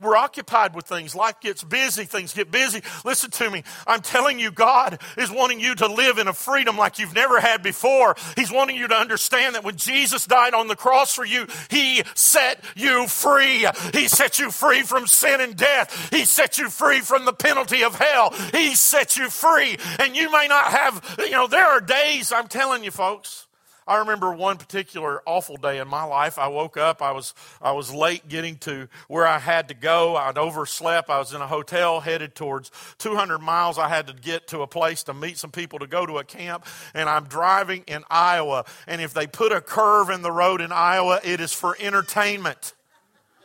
We're 0.00 0.16
occupied 0.16 0.74
with 0.74 0.86
things. 0.86 1.14
Life 1.14 1.40
gets 1.40 1.62
busy. 1.62 2.04
Things 2.04 2.32
get 2.32 2.50
busy. 2.50 2.82
Listen 3.04 3.30
to 3.32 3.50
me. 3.50 3.64
I'm 3.86 4.00
telling 4.00 4.38
you, 4.38 4.50
God 4.50 5.00
is 5.18 5.30
wanting 5.30 5.60
you 5.60 5.74
to 5.76 5.86
live 5.86 6.18
in 6.18 6.26
a 6.26 6.32
freedom 6.32 6.78
like 6.78 6.98
you've 6.98 7.14
never 7.14 7.38
had 7.38 7.62
before. 7.62 8.16
He's 8.36 8.50
wanting 8.50 8.76
you 8.76 8.88
to 8.88 8.94
understand 8.94 9.54
that 9.54 9.64
when 9.64 9.76
Jesus 9.76 10.26
died 10.26 10.54
on 10.54 10.68
the 10.68 10.76
cross 10.76 11.14
for 11.14 11.24
you, 11.24 11.46
He 11.68 12.02
set 12.14 12.64
you 12.74 13.06
free. 13.06 13.66
He 13.92 14.08
set 14.08 14.38
you 14.38 14.50
free 14.50 14.82
from 14.82 15.06
sin 15.06 15.40
and 15.40 15.56
death. 15.56 16.10
He 16.10 16.24
set 16.24 16.58
you 16.58 16.70
free 16.70 17.00
from 17.00 17.26
the 17.26 17.32
penalty 17.32 17.84
of 17.84 17.94
hell. 17.94 18.34
He 18.52 18.74
set 18.74 19.16
you 19.16 19.28
free. 19.28 19.76
And 19.98 20.16
you 20.16 20.32
may 20.32 20.46
not 20.48 20.66
have, 20.66 21.16
you 21.18 21.30
know, 21.30 21.46
there 21.46 21.66
are 21.66 21.80
days, 21.80 22.32
I'm 22.32 22.48
telling 22.48 22.84
you 22.84 22.90
folks, 22.90 23.46
I 23.86 23.98
remember 23.98 24.32
one 24.32 24.56
particular 24.56 25.22
awful 25.26 25.56
day 25.56 25.78
in 25.78 25.88
my 25.88 26.04
life. 26.04 26.38
I 26.38 26.48
woke 26.48 26.76
up. 26.76 27.02
I 27.02 27.12
was 27.12 27.34
I 27.60 27.72
was 27.72 27.92
late 27.92 28.28
getting 28.28 28.56
to 28.58 28.88
where 29.08 29.26
I 29.26 29.38
had 29.38 29.68
to 29.68 29.74
go. 29.74 30.16
I'd 30.16 30.38
overslept. 30.38 31.10
I 31.10 31.18
was 31.18 31.32
in 31.34 31.40
a 31.40 31.46
hotel 31.46 32.00
headed 32.00 32.34
towards 32.34 32.70
200 32.98 33.38
miles. 33.38 33.78
I 33.78 33.88
had 33.88 34.06
to 34.06 34.12
get 34.12 34.48
to 34.48 34.60
a 34.60 34.66
place 34.66 35.02
to 35.04 35.14
meet 35.14 35.38
some 35.38 35.50
people 35.50 35.78
to 35.80 35.86
go 35.86 36.06
to 36.06 36.18
a 36.18 36.24
camp. 36.24 36.66
And 36.94 37.08
I'm 37.08 37.24
driving 37.24 37.84
in 37.86 38.04
Iowa. 38.10 38.64
And 38.86 39.00
if 39.00 39.14
they 39.14 39.26
put 39.26 39.52
a 39.52 39.60
curve 39.60 40.10
in 40.10 40.22
the 40.22 40.32
road 40.32 40.60
in 40.60 40.72
Iowa, 40.72 41.20
it 41.24 41.40
is 41.40 41.52
for 41.52 41.76
entertainment. 41.80 42.74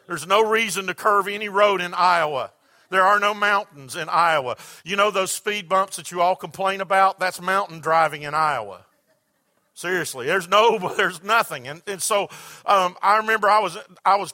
There's 0.08 0.28
no 0.28 0.48
reason 0.48 0.88
to 0.88 0.94
curve 0.94 1.28
any 1.28 1.50
road 1.50 1.82
in 1.82 1.94
Iowa. 1.94 2.52
There 2.90 3.04
are 3.04 3.20
no 3.20 3.34
mountains 3.34 3.96
in 3.96 4.10
Iowa. 4.10 4.58
You 4.84 4.96
know 4.96 5.12
those 5.12 5.32
speed 5.32 5.68
bumps 5.68 5.98
that 5.98 6.12
you 6.12 6.22
all 6.22 6.36
complain 6.36 6.82
about? 6.82 7.20
That's 7.20 7.42
mountain 7.42 7.80
driving 7.80 8.22
in 8.24 8.34
Iowa. 8.34 8.86
Seriously, 9.78 10.26
there's 10.26 10.48
no, 10.48 10.94
there's 10.98 11.22
nothing, 11.22 11.68
and 11.68 11.82
and 11.86 12.02
so 12.02 12.30
um, 12.66 12.96
I 13.02 13.18
remember 13.18 13.50
I 13.50 13.60
was 13.60 13.78
I 14.06 14.16
was 14.16 14.34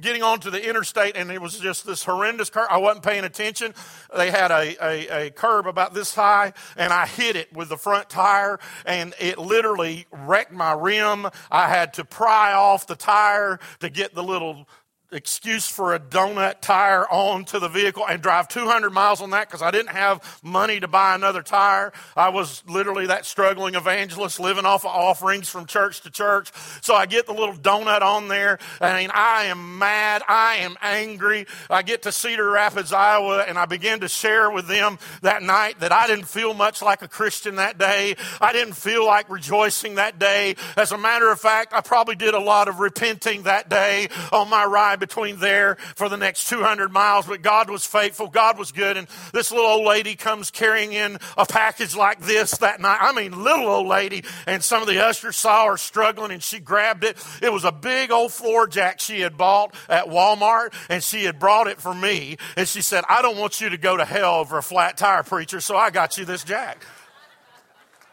getting 0.00 0.24
onto 0.24 0.50
the 0.50 0.68
interstate, 0.68 1.16
and 1.16 1.30
it 1.30 1.40
was 1.40 1.60
just 1.60 1.86
this 1.86 2.02
horrendous 2.04 2.50
curve. 2.50 2.66
I 2.68 2.78
wasn't 2.78 3.04
paying 3.04 3.22
attention. 3.22 3.72
They 4.14 4.32
had 4.32 4.50
a, 4.50 4.84
a 4.84 5.26
a 5.26 5.30
curb 5.30 5.68
about 5.68 5.94
this 5.94 6.12
high, 6.12 6.54
and 6.76 6.92
I 6.92 7.06
hit 7.06 7.36
it 7.36 7.52
with 7.52 7.68
the 7.68 7.76
front 7.76 8.10
tire, 8.10 8.58
and 8.84 9.14
it 9.20 9.38
literally 9.38 10.06
wrecked 10.10 10.52
my 10.52 10.72
rim. 10.72 11.28
I 11.52 11.68
had 11.68 11.94
to 11.94 12.04
pry 12.04 12.52
off 12.52 12.88
the 12.88 12.96
tire 12.96 13.60
to 13.78 13.90
get 13.90 14.16
the 14.16 14.24
little 14.24 14.66
excuse 15.12 15.68
for 15.68 15.94
a 15.94 15.98
donut 15.98 16.60
tire 16.60 17.08
onto 17.08 17.58
the 17.58 17.68
vehicle 17.68 18.06
and 18.06 18.22
drive 18.22 18.48
200 18.48 18.90
miles 18.90 19.20
on 19.20 19.30
that 19.30 19.48
because 19.48 19.62
I 19.62 19.70
didn't 19.70 19.90
have 19.90 20.40
money 20.42 20.78
to 20.80 20.88
buy 20.88 21.14
another 21.14 21.42
tire. 21.42 21.92
I 22.16 22.28
was 22.28 22.62
literally 22.66 23.06
that 23.06 23.26
struggling 23.26 23.74
evangelist 23.74 24.38
living 24.38 24.64
off 24.64 24.84
of 24.84 24.90
offerings 24.90 25.48
from 25.48 25.66
church 25.66 26.02
to 26.02 26.10
church. 26.10 26.52
So 26.80 26.94
I 26.94 27.06
get 27.06 27.26
the 27.26 27.32
little 27.32 27.54
donut 27.54 28.02
on 28.02 28.28
there. 28.28 28.58
I 28.80 29.00
mean, 29.00 29.10
I 29.12 29.44
am 29.44 29.78
mad. 29.78 30.22
I 30.28 30.56
am 30.56 30.76
angry. 30.80 31.46
I 31.68 31.82
get 31.82 32.02
to 32.02 32.12
Cedar 32.12 32.48
Rapids, 32.48 32.92
Iowa, 32.92 33.44
and 33.48 33.58
I 33.58 33.66
begin 33.66 34.00
to 34.00 34.08
share 34.08 34.50
with 34.50 34.68
them 34.68 34.98
that 35.22 35.42
night 35.42 35.80
that 35.80 35.92
I 35.92 36.06
didn't 36.06 36.26
feel 36.26 36.54
much 36.54 36.82
like 36.82 37.02
a 37.02 37.08
Christian 37.08 37.56
that 37.56 37.78
day. 37.78 38.14
I 38.40 38.52
didn't 38.52 38.74
feel 38.74 39.04
like 39.04 39.28
rejoicing 39.28 39.96
that 39.96 40.18
day. 40.18 40.54
As 40.76 40.92
a 40.92 40.98
matter 40.98 41.30
of 41.30 41.40
fact, 41.40 41.72
I 41.72 41.80
probably 41.80 42.14
did 42.14 42.34
a 42.34 42.40
lot 42.40 42.68
of 42.68 42.78
repenting 42.78 43.42
that 43.42 43.68
day 43.68 44.08
on 44.32 44.48
my 44.48 44.64
ride 44.64 44.99
between 45.00 45.38
there 45.38 45.76
for 45.96 46.08
the 46.08 46.16
next 46.16 46.48
200 46.48 46.92
miles, 46.92 47.26
but 47.26 47.42
God 47.42 47.68
was 47.70 47.84
faithful. 47.84 48.28
God 48.28 48.58
was 48.58 48.70
good. 48.70 48.96
And 48.96 49.08
this 49.32 49.50
little 49.50 49.66
old 49.66 49.86
lady 49.86 50.14
comes 50.14 50.50
carrying 50.50 50.92
in 50.92 51.18
a 51.36 51.46
package 51.46 51.96
like 51.96 52.20
this 52.20 52.52
that 52.58 52.80
night. 52.80 52.98
I 53.00 53.12
mean, 53.12 53.42
little 53.42 53.66
old 53.66 53.88
lady. 53.88 54.24
And 54.46 54.62
some 54.62 54.82
of 54.82 54.88
the 54.88 55.04
ushers 55.04 55.36
saw 55.36 55.66
her 55.66 55.76
struggling 55.76 56.30
and 56.30 56.42
she 56.42 56.60
grabbed 56.60 57.04
it. 57.04 57.16
It 57.42 57.52
was 57.52 57.64
a 57.64 57.72
big 57.72 58.10
old 58.10 58.32
floor 58.32 58.66
jack 58.66 59.00
she 59.00 59.20
had 59.20 59.36
bought 59.36 59.74
at 59.88 60.06
Walmart 60.06 60.72
and 60.88 61.02
she 61.02 61.24
had 61.24 61.38
brought 61.38 61.66
it 61.66 61.80
for 61.80 61.94
me. 61.94 62.36
And 62.56 62.68
she 62.68 62.82
said, 62.82 63.04
I 63.08 63.22
don't 63.22 63.36
want 63.36 63.60
you 63.60 63.70
to 63.70 63.78
go 63.78 63.96
to 63.96 64.04
hell 64.04 64.36
over 64.36 64.58
a 64.58 64.62
flat 64.62 64.96
tire, 64.96 65.22
preacher, 65.22 65.60
so 65.60 65.76
I 65.76 65.90
got 65.90 66.18
you 66.18 66.24
this 66.24 66.44
jack. 66.44 66.84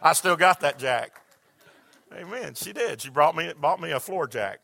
I 0.00 0.12
still 0.12 0.36
got 0.36 0.60
that 0.60 0.78
jack. 0.78 1.20
Amen. 2.12 2.54
She 2.54 2.72
did. 2.72 3.02
She 3.02 3.10
brought 3.10 3.36
me, 3.36 3.52
bought 3.60 3.80
me 3.80 3.90
a 3.90 4.00
floor 4.00 4.26
jack. 4.26 4.60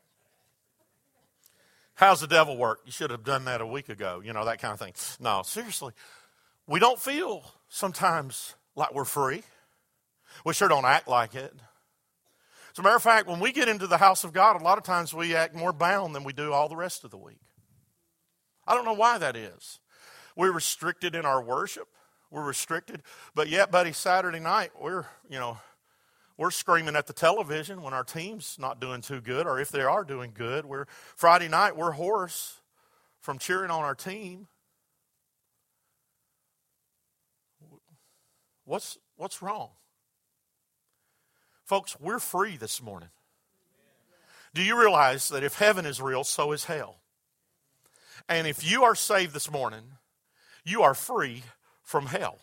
How's 1.94 2.20
the 2.20 2.26
devil 2.26 2.56
work? 2.56 2.80
You 2.84 2.92
should 2.92 3.10
have 3.10 3.24
done 3.24 3.44
that 3.44 3.60
a 3.60 3.66
week 3.66 3.88
ago, 3.88 4.20
you 4.24 4.32
know, 4.32 4.44
that 4.44 4.60
kind 4.60 4.72
of 4.72 4.80
thing. 4.80 4.94
No, 5.20 5.42
seriously. 5.44 5.92
We 6.66 6.80
don't 6.80 6.98
feel 6.98 7.44
sometimes 7.68 8.54
like 8.74 8.94
we're 8.94 9.04
free. 9.04 9.42
We 10.44 10.54
sure 10.54 10.68
don't 10.68 10.84
act 10.84 11.06
like 11.06 11.34
it. 11.34 11.52
As 12.72 12.78
a 12.78 12.82
matter 12.82 12.96
of 12.96 13.02
fact, 13.02 13.28
when 13.28 13.38
we 13.38 13.52
get 13.52 13.68
into 13.68 13.86
the 13.86 13.98
house 13.98 14.24
of 14.24 14.32
God, 14.32 14.60
a 14.60 14.64
lot 14.64 14.78
of 14.78 14.84
times 14.84 15.14
we 15.14 15.36
act 15.36 15.54
more 15.54 15.72
bound 15.72 16.14
than 16.14 16.24
we 16.24 16.32
do 16.32 16.52
all 16.52 16.68
the 16.68 16.74
rest 16.74 17.04
of 17.04 17.12
the 17.12 17.16
week. 17.16 17.38
I 18.66 18.74
don't 18.74 18.84
know 18.84 18.94
why 18.94 19.18
that 19.18 19.36
is. 19.36 19.78
We're 20.34 20.50
restricted 20.50 21.14
in 21.14 21.24
our 21.24 21.40
worship. 21.40 21.86
We're 22.32 22.44
restricted. 22.44 23.02
But 23.36 23.48
yet, 23.48 23.70
buddy, 23.70 23.92
Saturday 23.92 24.40
night, 24.40 24.72
we're, 24.80 25.04
you 25.30 25.38
know, 25.38 25.58
we're 26.36 26.50
screaming 26.50 26.96
at 26.96 27.06
the 27.06 27.12
television 27.12 27.82
when 27.82 27.94
our 27.94 28.04
team's 28.04 28.56
not 28.58 28.80
doing 28.80 29.00
too 29.00 29.20
good, 29.20 29.46
or 29.46 29.60
if 29.60 29.70
they 29.70 29.82
are 29.82 30.04
doing 30.04 30.32
good. 30.34 30.64
We're 30.64 30.86
Friday 31.16 31.48
night, 31.48 31.76
we're 31.76 31.92
hoarse 31.92 32.60
from 33.20 33.38
cheering 33.38 33.70
on 33.70 33.84
our 33.84 33.94
team. 33.94 34.48
What's 38.64 38.98
what's 39.16 39.42
wrong? 39.42 39.70
Folks, 41.64 41.96
we're 42.00 42.18
free 42.18 42.56
this 42.56 42.82
morning. 42.82 43.08
Do 44.52 44.62
you 44.62 44.78
realize 44.78 45.28
that 45.30 45.42
if 45.42 45.54
heaven 45.54 45.86
is 45.86 46.00
real, 46.00 46.24
so 46.24 46.52
is 46.52 46.64
hell? 46.64 47.00
And 48.28 48.46
if 48.46 48.68
you 48.68 48.84
are 48.84 48.94
saved 48.94 49.34
this 49.34 49.50
morning, 49.50 49.82
you 50.64 50.82
are 50.82 50.94
free 50.94 51.42
from 51.82 52.06
hell. 52.06 52.38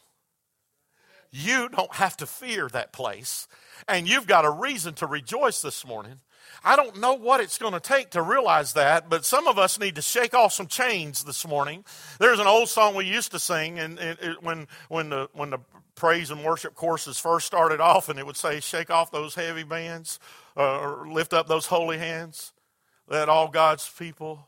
You 1.31 1.69
don't 1.69 1.93
have 1.95 2.17
to 2.17 2.25
fear 2.25 2.67
that 2.69 2.91
place 2.91 3.47
and 3.87 4.07
you've 4.07 4.27
got 4.27 4.45
a 4.45 4.49
reason 4.49 4.93
to 4.95 5.07
rejoice 5.07 5.61
this 5.61 5.85
morning. 5.85 6.19
I 6.63 6.75
don't 6.75 6.99
know 6.99 7.13
what 7.13 7.39
it's 7.39 7.57
going 7.57 7.73
to 7.73 7.79
take 7.79 8.11
to 8.11 8.21
realize 8.21 8.73
that, 8.73 9.09
but 9.09 9.25
some 9.25 9.47
of 9.47 9.57
us 9.57 9.79
need 9.79 9.95
to 9.95 10.01
shake 10.01 10.33
off 10.33 10.53
some 10.53 10.67
chains 10.67 11.23
this 11.23 11.47
morning. 11.47 11.85
There's 12.19 12.39
an 12.39 12.47
old 12.47 12.69
song 12.69 12.93
we 12.93 13.05
used 13.05 13.31
to 13.31 13.39
sing, 13.39 13.79
and, 13.79 13.99
when 14.41 14.67
when 14.89 15.09
the 15.09 15.29
when 15.33 15.51
the 15.51 15.59
praise 15.95 16.29
and 16.29 16.43
worship 16.43 16.75
courses 16.75 17.17
first 17.17 17.47
started 17.47 17.79
off, 17.79 18.09
and 18.09 18.19
it 18.19 18.25
would 18.25 18.37
say, 18.37 18.59
"Shake 18.59 18.91
off 18.91 19.11
those 19.11 19.33
heavy 19.33 19.63
bands, 19.63 20.19
uh, 20.57 20.79
or 20.79 21.07
lift 21.07 21.33
up 21.33 21.47
those 21.47 21.67
holy 21.67 21.97
hands, 21.97 22.53
let 23.07 23.29
all 23.29 23.47
God's 23.47 23.89
people." 23.89 24.47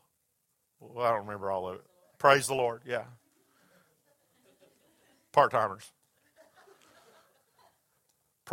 Well, 0.80 1.06
I 1.06 1.10
don't 1.10 1.26
remember 1.26 1.50
all 1.50 1.68
of 1.68 1.76
it. 1.76 1.84
Praise 2.18 2.46
the 2.46 2.54
Lord. 2.54 2.82
Yeah, 2.86 3.04
part 5.32 5.50
timers. 5.50 5.90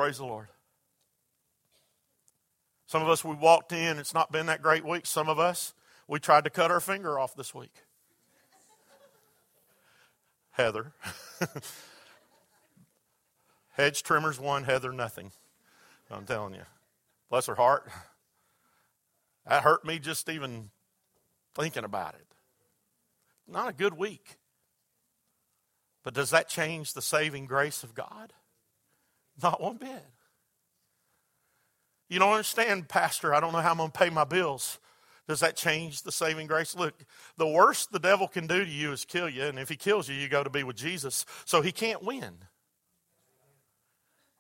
Praise 0.02 0.18
the 0.18 0.26
Lord. 0.26 0.48
Some 2.88 3.04
of 3.04 3.10
us, 3.10 3.24
we 3.24 3.36
walked 3.36 3.72
in, 3.72 4.00
it's 4.00 4.16
not 4.16 4.32
been 4.32 4.48
that 4.48 4.64
great 4.64 4.84
week. 4.84 5.06
Some 5.06 5.30
of 5.30 5.38
us, 5.38 5.76
we 6.08 6.20
tried 6.20 6.44
to 6.46 6.50
cut 6.50 6.72
our 6.72 6.80
finger 6.80 7.20
off 7.20 7.36
this 7.36 7.54
week. 7.54 7.84
Heather. 10.50 10.94
Hedge 13.74 14.02
trimmers 14.02 14.40
one, 14.40 14.64
Heather 14.64 14.92
nothing. 14.92 15.34
I'm 16.10 16.26
telling 16.26 16.56
you. 16.56 16.64
Bless 17.30 17.46
her 17.46 17.54
heart. 17.54 17.88
That 19.48 19.62
hurt 19.62 19.86
me 19.86 20.00
just 20.00 20.30
even 20.30 20.72
thinking 21.54 21.84
about 21.84 22.16
it. 22.16 22.26
Not 23.48 23.70
a 23.70 23.74
good 23.74 23.96
week. 23.96 24.38
But 26.04 26.16
does 26.16 26.32
that 26.32 26.50
change 26.50 26.94
the 26.94 27.04
saving 27.04 27.46
grace 27.46 27.84
of 27.84 27.94
God? 27.94 28.34
Not 29.42 29.62
one 29.62 29.78
bit. 29.78 30.06
You 32.10 32.20
don't 32.20 32.32
understand, 32.32 32.90
Pastor. 32.90 33.34
I 33.34 33.40
don't 33.40 33.54
know 33.54 33.60
how 33.60 33.72
I'm 33.72 33.78
going 33.78 33.92
to 33.92 33.98
pay 33.98 34.10
my 34.10 34.26
bills. 34.26 34.80
Does 35.28 35.40
that 35.40 35.56
change 35.56 36.02
the 36.02 36.12
saving 36.12 36.48
grace? 36.48 36.76
Look, 36.76 36.94
the 37.38 37.48
worst 37.48 37.92
the 37.92 38.00
devil 38.00 38.28
can 38.28 38.48
do 38.48 38.66
to 38.66 38.70
you 38.70 38.92
is 38.92 39.06
kill 39.06 39.30
you. 39.30 39.44
And 39.44 39.58
if 39.58 39.70
he 39.70 39.78
kills 39.78 40.10
you, 40.10 40.16
you 40.16 40.28
go 40.28 40.44
to 40.44 40.50
be 40.50 40.64
with 40.64 40.76
Jesus. 40.76 41.26
So 41.46 41.62
he 41.62 41.72
can't 41.72 42.04
win. 42.04 42.34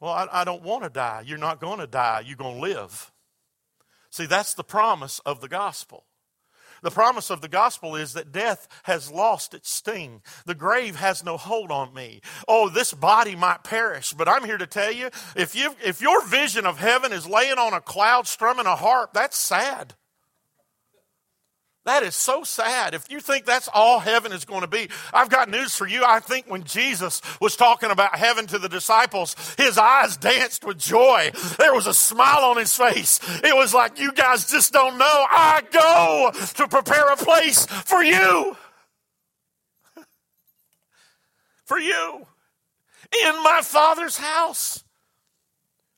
Well, 0.01 0.12
I, 0.12 0.27
I 0.31 0.43
don't 0.43 0.63
want 0.63 0.84
to 0.84 0.89
die. 0.89 1.24
You're 1.25 1.38
not 1.38 1.62
going 1.62 1.79
to 1.79 1.88
die. 1.88 2.24
You're 2.25 2.36
going 2.36 2.55
to 2.55 2.62
live. 2.62 3.12
See, 4.10 4.25
that's 4.25 4.53
the 4.53 4.63
promise 4.63 5.20
of 5.25 5.39
the 5.39 5.48
gospel. 5.48 6.03
The 6.82 6.92
promise 6.92 7.30
of 7.30 7.42
the 7.42 7.48
gospel 7.48 7.96
is 7.96 8.14
that 8.14 8.32
death 8.32 8.68
has 8.84 9.12
lost 9.12 9.54
its 9.54 9.72
sting. 9.72 10.22
The 10.46 10.56
grave 10.56 10.96
has 10.96 11.24
no 11.24 11.38
hold 11.38 11.72
on 11.72 11.94
me. 11.94 12.22
Oh, 12.48 12.70
this 12.70 12.94
body 12.94 13.36
might 13.36 13.64
perish, 13.64 14.14
but 14.14 14.28
I'm 14.28 14.46
here 14.46 14.58
to 14.58 14.68
tell 14.68 14.92
you 14.92 15.10
if, 15.36 15.56
you 15.56 15.76
if 15.84 16.02
your 16.02 16.26
vision 16.26 16.66
of 16.66 16.80
heaven 16.80 17.14
is 17.14 17.28
laying 17.28 17.58
on 17.58 17.74
a 17.74 17.82
cloud 17.82 18.28
strumming 18.28 18.66
a 18.66 18.76
harp, 18.76 19.14
that's 19.14 19.38
sad. 19.38 19.96
That 21.84 22.04
is 22.04 22.16
so 22.16 22.44
sad. 22.44 22.94
If 22.94 23.10
you 23.10 23.20
think 23.20 23.46
that's 23.46 23.68
all 23.74 24.00
heaven 24.00 24.32
is 24.32 24.46
going 24.46 24.62
to 24.62 24.68
be, 24.68 24.90
I've 25.12 25.30
got 25.30 25.50
news 25.50 25.76
for 25.76 25.88
you. 25.88 26.04
I 26.06 26.20
think 26.20 26.46
when 26.48 26.64
Jesus 26.64 27.22
was 27.42 27.56
talking 27.56 27.90
about 27.90 28.16
heaven 28.16 28.46
to 28.48 28.60
the 28.60 28.70
disciples, 28.70 29.36
his 29.58 29.80
eyes 29.80 30.16
danced 30.16 30.64
with 30.64 30.78
joy. 30.78 31.32
There 31.58 31.74
was 31.74 31.88
a 31.88 31.94
smile 31.94 32.46
on 32.46 32.58
his 32.58 32.76
face. 32.76 33.20
It 33.44 33.56
was 33.56 33.74
like, 33.74 34.00
you 34.00 34.14
guys 34.14 34.52
just 34.52 34.72
don't 34.72 35.00
know. 35.00 35.06
I 35.06 35.64
go 35.72 36.32
to 36.56 36.68
prepare 36.68 37.08
a 37.08 37.18
place 37.18 37.66
for 37.66 38.04
you. 38.04 38.56
For 41.66 41.80
you. 41.80 42.28
In 43.26 43.44
my 43.44 43.62
father's 43.64 44.18
house. 44.18 44.84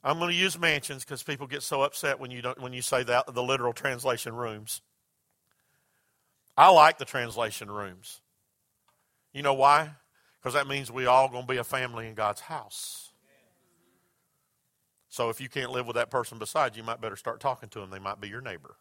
I'm 0.04 0.20
going 0.20 0.30
to 0.30 0.36
use 0.36 0.60
mansions 0.60 1.04
because 1.04 1.24
people 1.24 1.48
get 1.48 1.63
so 1.63 1.82
upset 1.82 2.20
when 2.20 2.30
you, 2.30 2.44
don't, 2.44 2.62
when 2.62 2.74
you 2.74 2.84
say 2.84 3.02
that, 3.04 3.34
the 3.34 3.42
literal 3.42 3.74
translation 3.74 4.36
rooms. 4.36 4.82
I 6.57 6.69
like 6.69 6.98
the 6.98 7.05
translation 7.05 7.69
rooms. 7.69 8.22
You 9.33 9.41
know 9.41 9.53
why? 9.53 9.91
Because 10.39 10.53
that 10.53 10.67
means 10.67 10.91
we 10.91 11.05
all 11.05 11.29
going 11.29 11.48
to 11.48 11.51
be 11.51 11.57
a 11.57 11.63
family 11.63 12.07
in 12.07 12.13
God's 12.13 12.41
house. 12.41 13.12
So 15.10 15.29
if 15.29 15.39
you 15.39 15.50
can't 15.50 15.72
live 15.72 15.86
with 15.88 15.95
that 15.95 16.10
person 16.10 16.39
beside 16.39 16.75
you, 16.75 16.81
you 16.81 16.86
might 16.86 17.01
better 17.01 17.15
start 17.15 17.39
talking 17.39 17.69
to 17.69 17.79
them. 17.79 17.89
They 17.89 18.00
might 18.00 18.19
be 18.19 18.27
your 18.27 18.41
neighbor. 18.41 18.75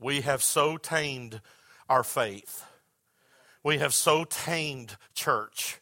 We 0.00 0.20
have 0.20 0.42
so 0.42 0.76
tamed 0.76 1.40
our 1.88 2.04
faith. 2.04 2.64
We 3.64 3.78
have 3.78 3.92
so 3.92 4.24
tamed 4.24 4.96
church 5.14 5.80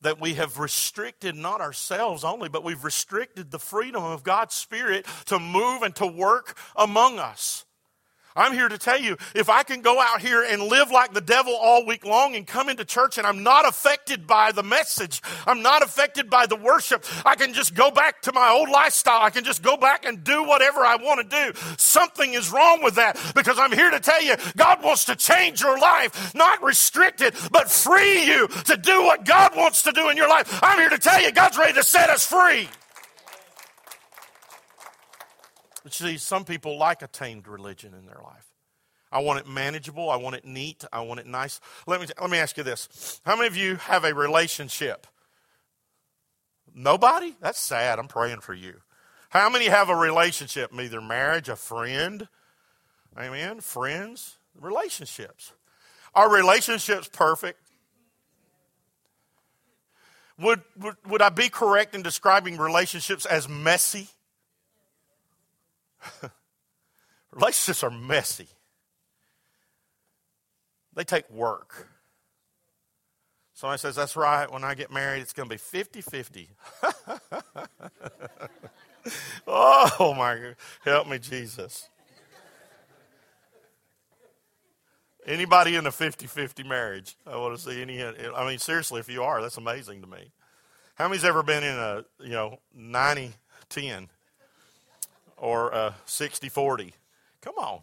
that 0.00 0.20
we 0.20 0.34
have 0.34 0.58
restricted 0.58 1.34
not 1.34 1.60
ourselves 1.60 2.24
only, 2.24 2.48
but 2.48 2.64
we've 2.64 2.84
restricted 2.84 3.50
the 3.50 3.58
freedom 3.58 4.02
of 4.02 4.22
God's 4.22 4.54
Spirit 4.54 5.06
to 5.26 5.38
move 5.38 5.82
and 5.82 5.94
to 5.96 6.06
work 6.06 6.56
among 6.76 7.18
us. 7.18 7.64
I'm 8.38 8.52
here 8.52 8.68
to 8.68 8.78
tell 8.78 9.00
you 9.00 9.16
if 9.34 9.48
I 9.48 9.62
can 9.64 9.82
go 9.82 10.00
out 10.00 10.20
here 10.20 10.42
and 10.42 10.62
live 10.62 10.90
like 10.90 11.12
the 11.12 11.20
devil 11.20 11.54
all 11.54 11.84
week 11.84 12.04
long 12.04 12.36
and 12.36 12.46
come 12.46 12.68
into 12.68 12.84
church 12.84 13.18
and 13.18 13.26
I'm 13.26 13.42
not 13.42 13.68
affected 13.68 14.26
by 14.26 14.52
the 14.52 14.62
message, 14.62 15.20
I'm 15.46 15.62
not 15.62 15.82
affected 15.82 16.30
by 16.30 16.46
the 16.46 16.56
worship, 16.56 17.04
I 17.26 17.34
can 17.34 17.52
just 17.52 17.74
go 17.74 17.90
back 17.90 18.22
to 18.22 18.32
my 18.32 18.50
old 18.50 18.68
lifestyle. 18.68 19.22
I 19.22 19.30
can 19.30 19.44
just 19.44 19.62
go 19.62 19.76
back 19.76 20.04
and 20.04 20.22
do 20.22 20.44
whatever 20.44 20.80
I 20.80 20.96
want 20.96 21.28
to 21.28 21.36
do. 21.52 21.58
Something 21.76 22.34
is 22.34 22.50
wrong 22.50 22.82
with 22.82 22.94
that 22.94 23.18
because 23.34 23.58
I'm 23.58 23.72
here 23.72 23.90
to 23.90 24.00
tell 24.00 24.22
you 24.22 24.36
God 24.56 24.82
wants 24.82 25.06
to 25.06 25.16
change 25.16 25.60
your 25.60 25.78
life, 25.78 26.34
not 26.34 26.62
restrict 26.62 27.20
it, 27.20 27.34
but 27.50 27.70
free 27.70 28.24
you 28.24 28.46
to 28.48 28.76
do 28.76 29.02
what 29.02 29.24
God 29.24 29.56
wants 29.56 29.82
to 29.82 29.92
do 29.92 30.08
in 30.10 30.16
your 30.16 30.28
life. 30.28 30.60
I'm 30.62 30.78
here 30.78 30.90
to 30.90 30.98
tell 30.98 31.20
you 31.20 31.32
God's 31.32 31.58
ready 31.58 31.74
to 31.74 31.82
set 31.82 32.10
us 32.10 32.24
free. 32.24 32.68
But 35.88 35.94
see, 35.94 36.18
some 36.18 36.44
people 36.44 36.76
like 36.76 37.00
a 37.00 37.06
tamed 37.06 37.48
religion 37.48 37.94
in 37.94 38.04
their 38.04 38.20
life. 38.22 38.44
I 39.10 39.20
want 39.20 39.40
it 39.40 39.48
manageable. 39.48 40.10
I 40.10 40.16
want 40.16 40.36
it 40.36 40.44
neat. 40.44 40.84
I 40.92 41.00
want 41.00 41.18
it 41.18 41.26
nice. 41.26 41.62
Let 41.86 42.02
me, 42.02 42.08
let 42.20 42.28
me 42.28 42.36
ask 42.36 42.58
you 42.58 42.62
this. 42.62 43.22
How 43.24 43.36
many 43.36 43.46
of 43.46 43.56
you 43.56 43.76
have 43.76 44.04
a 44.04 44.12
relationship? 44.12 45.06
Nobody? 46.74 47.36
That's 47.40 47.58
sad. 47.58 47.98
I'm 47.98 48.06
praying 48.06 48.40
for 48.40 48.52
you. 48.52 48.82
How 49.30 49.48
many 49.48 49.68
have 49.68 49.88
a 49.88 49.96
relationship? 49.96 50.78
Either 50.78 51.00
marriage, 51.00 51.48
a 51.48 51.56
friend, 51.56 52.28
amen, 53.18 53.62
friends, 53.62 54.36
relationships. 54.60 55.54
Are 56.14 56.30
relationships 56.30 57.08
perfect? 57.10 57.60
Would, 60.38 60.60
would, 60.78 60.96
would 61.06 61.22
I 61.22 61.30
be 61.30 61.48
correct 61.48 61.94
in 61.94 62.02
describing 62.02 62.58
relationships 62.58 63.24
as 63.24 63.48
messy? 63.48 64.08
Relationships 67.32 67.82
are 67.82 67.90
messy, 67.90 68.48
they 70.94 71.04
take 71.04 71.28
work. 71.30 71.88
Somebody 73.54 73.80
says, 73.80 73.96
That's 73.96 74.14
right, 74.14 74.50
when 74.50 74.62
I 74.62 74.74
get 74.74 74.92
married, 74.92 75.20
it's 75.20 75.32
going 75.32 75.48
to 75.48 75.52
be 75.52 75.58
50 75.58 76.00
50. 76.00 76.48
oh, 79.46 80.14
my 80.16 80.36
God. 80.36 80.56
Help 80.84 81.08
me, 81.08 81.18
Jesus. 81.18 81.88
Anybody 85.26 85.76
in 85.76 85.86
a 85.86 85.90
50-50 85.90 86.66
marriage? 86.66 87.16
I 87.26 87.36
want 87.36 87.54
to 87.54 87.62
see 87.62 87.82
any. 87.82 88.02
I 88.02 88.48
mean, 88.48 88.58
seriously, 88.58 89.00
if 89.00 89.10
you 89.10 89.22
are, 89.22 89.42
that's 89.42 89.58
amazing 89.58 90.00
to 90.00 90.06
me. 90.06 90.32
How 90.94 91.06
many's 91.06 91.24
ever 91.24 91.42
been 91.42 91.62
in 91.62 91.76
a 91.76 92.04
you 92.20 92.30
know 92.30 92.60
90-10? 92.74 94.08
Or 95.40 95.70
a 95.70 95.94
60 96.04 96.48
40. 96.48 96.94
Come 97.40 97.54
on. 97.58 97.80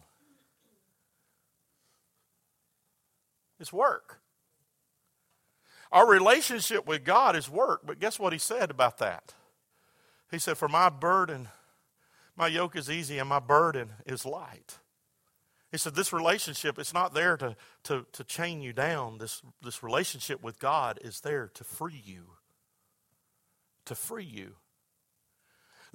It's 3.58 3.72
work. 3.72 4.20
Our 5.92 6.06
relationship 6.06 6.86
with 6.86 7.04
God 7.04 7.36
is 7.36 7.48
work, 7.48 7.82
but 7.86 8.00
guess 8.00 8.18
what 8.18 8.32
he 8.32 8.38
said 8.38 8.70
about 8.70 8.98
that? 8.98 9.34
He 10.30 10.38
said, 10.38 10.58
For 10.58 10.68
my 10.68 10.88
burden, 10.88 11.48
my 12.36 12.48
yoke 12.48 12.76
is 12.76 12.90
easy 12.90 13.18
and 13.18 13.28
my 13.28 13.38
burden 13.38 13.90
is 14.04 14.26
light. 14.26 14.78
He 15.70 15.78
said, 15.78 15.94
This 15.94 16.12
relationship, 16.12 16.78
it's 16.78 16.92
not 16.92 17.14
there 17.14 17.36
to, 17.36 17.56
to, 17.84 18.04
to 18.12 18.24
chain 18.24 18.60
you 18.60 18.72
down. 18.72 19.18
This, 19.18 19.42
this 19.62 19.82
relationship 19.82 20.42
with 20.42 20.58
God 20.58 20.98
is 21.02 21.20
there 21.20 21.50
to 21.54 21.64
free 21.64 22.02
you. 22.04 22.26
To 23.86 23.94
free 23.94 24.24
you. 24.24 24.54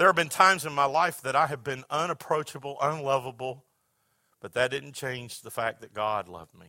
There 0.01 0.08
have 0.08 0.15
been 0.15 0.29
times 0.29 0.65
in 0.65 0.74
my 0.74 0.86
life 0.86 1.22
that 1.22 1.36
I 1.36 1.46
have 1.46 1.63
been 1.63 1.84
unapproachable, 1.91 2.75
unlovable, 2.81 3.65
but 4.39 4.53
that 4.53 4.72
didn't 4.72 4.93
change 4.93 5.41
the 5.41 5.52
fact 5.52 5.82
that 5.82 5.93
God 5.93 6.28
loved 6.28 6.58
me. 6.60 6.65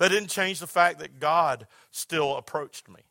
That 0.00 0.08
didn't 0.08 0.30
change 0.30 0.58
the 0.58 0.66
fact 0.66 0.98
that 0.98 1.20
God 1.20 1.68
still 1.92 2.36
approached 2.36 2.88
me. 2.88 3.02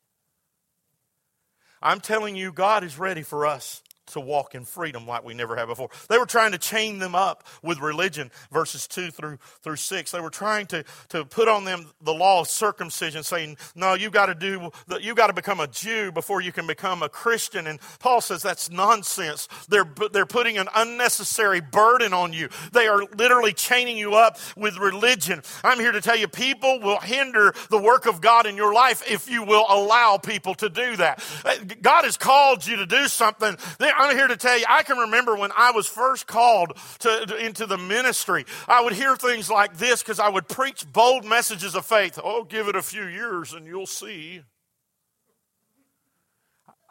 I'm 1.82 2.02
telling 2.02 2.36
you, 2.36 2.52
God 2.52 2.84
is 2.84 3.00
ready 3.00 3.24
for 3.24 3.46
us 3.46 3.82
to 4.08 4.20
walk 4.20 4.56
in 4.56 4.66
freedom 4.66 5.08
like 5.08 5.24
we 5.24 5.34
never 5.34 5.56
have 5.56 5.68
before. 5.68 5.90
They 6.10 6.18
were 6.18 6.26
trying 6.26 6.52
to 6.52 6.58
chain 6.58 7.00
them 7.00 7.16
up 7.16 7.46
with 7.62 7.80
religion, 7.80 8.32
verses 8.52 8.88
2 8.88 9.12
through, 9.12 9.38
through 9.62 9.76
6. 9.76 10.12
They 10.12 10.20
were 10.20 10.30
trying 10.30 10.66
to, 10.68 10.84
to 11.10 11.26
put 11.26 11.48
on 11.48 11.66
them 11.66 11.88
the 12.02 12.14
law 12.14 12.42
of 12.42 12.48
circumcision, 12.48 13.24
saying, 13.24 13.58
no, 13.76 13.94
you 13.94 14.10
got 14.10 14.28
to 14.28 14.36
do, 14.36 14.72
you 15.00 15.16
got 15.16 15.28
to 15.28 15.34
become 15.34 15.60
a 15.60 15.68
Jew 15.68 16.12
before 16.12 16.42
you 16.42 16.52
can 16.52 16.68
become 16.68 17.04
a 17.04 17.10
Christian. 17.10 17.68
And 17.68 17.80
Paul 18.00 18.22
says 18.22 18.42
that's 18.42 18.70
nonsense. 18.70 19.48
They're, 19.70 19.90
they're 20.12 20.26
putting 20.26 20.58
an 20.58 20.68
unnecessary 20.76 21.62
burden 21.62 22.14
on 22.14 22.34
you. 22.34 22.50
They 22.72 22.88
are 22.88 23.04
literally 23.18 23.54
chaining 23.54 23.98
you 23.98 24.16
up 24.16 24.38
with 24.56 24.78
religion. 24.78 25.42
I'm 25.64 25.80
here 25.80 25.92
to 25.92 26.02
tell 26.02 26.18
you, 26.18 26.28
people 26.28 26.80
will 26.80 27.00
hinder 27.00 27.54
the 27.70 27.82
work 27.82 28.06
of 28.06 28.22
God 28.22 28.46
in 28.46 28.56
your 28.56 28.74
life 28.74 29.04
if 29.10 29.30
you 29.30 29.44
will 29.44 29.66
allow 29.70 30.18
people 30.18 30.56
to 30.56 30.70
do 30.70 30.96
that. 30.98 31.24
Uh, 31.44 31.56
God 31.82 32.06
has 32.06 32.18
called 32.18 32.66
you 32.66 32.78
to 32.78 32.86
do 32.86 33.08
something. 33.08 33.56
I'm 33.98 34.16
here 34.16 34.28
to 34.28 34.38
tell 34.38 34.58
you, 34.58 34.66
I 34.70 34.84
can 34.84 34.98
remember 34.98 35.36
when 35.36 35.52
I 35.56 35.72
was 35.72 35.88
first 35.88 36.28
called 36.28 36.78
to, 37.00 37.26
to 37.26 37.46
into 37.46 37.66
the 37.66 37.78
ministry, 37.78 38.46
I 38.68 38.84
would 38.84 38.94
hear 38.94 39.16
things 39.16 39.50
like 39.50 39.78
this 39.78 40.02
because 40.02 40.20
I 40.20 40.30
would 40.30 40.48
preach 40.48 40.92
bold 40.92 41.26
messages 41.26 41.76
of 41.76 41.86
faith. 41.86 42.20
Oh, 42.24 42.44
give 42.44 42.68
it 42.68 42.76
a 42.76 42.82
few 42.82 43.06
years 43.08 43.54
and 43.54 43.66
you'll 43.66 43.88
see. 43.88 44.44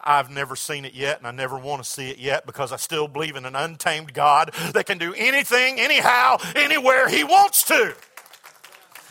I've 0.06 0.30
never 0.30 0.54
seen 0.54 0.84
it 0.84 0.94
yet, 0.94 1.18
and 1.18 1.26
I 1.26 1.32
never 1.32 1.58
want 1.58 1.82
to 1.82 1.88
see 1.88 2.10
it 2.10 2.18
yet 2.18 2.46
because 2.46 2.70
I 2.70 2.76
still 2.76 3.08
believe 3.08 3.34
in 3.34 3.44
an 3.44 3.56
untamed 3.56 4.12
God 4.12 4.52
that 4.72 4.86
can 4.86 4.98
do 4.98 5.12
anything, 5.14 5.80
anyhow, 5.80 6.36
anywhere 6.54 7.08
He 7.08 7.24
wants 7.24 7.64
to. 7.64 7.94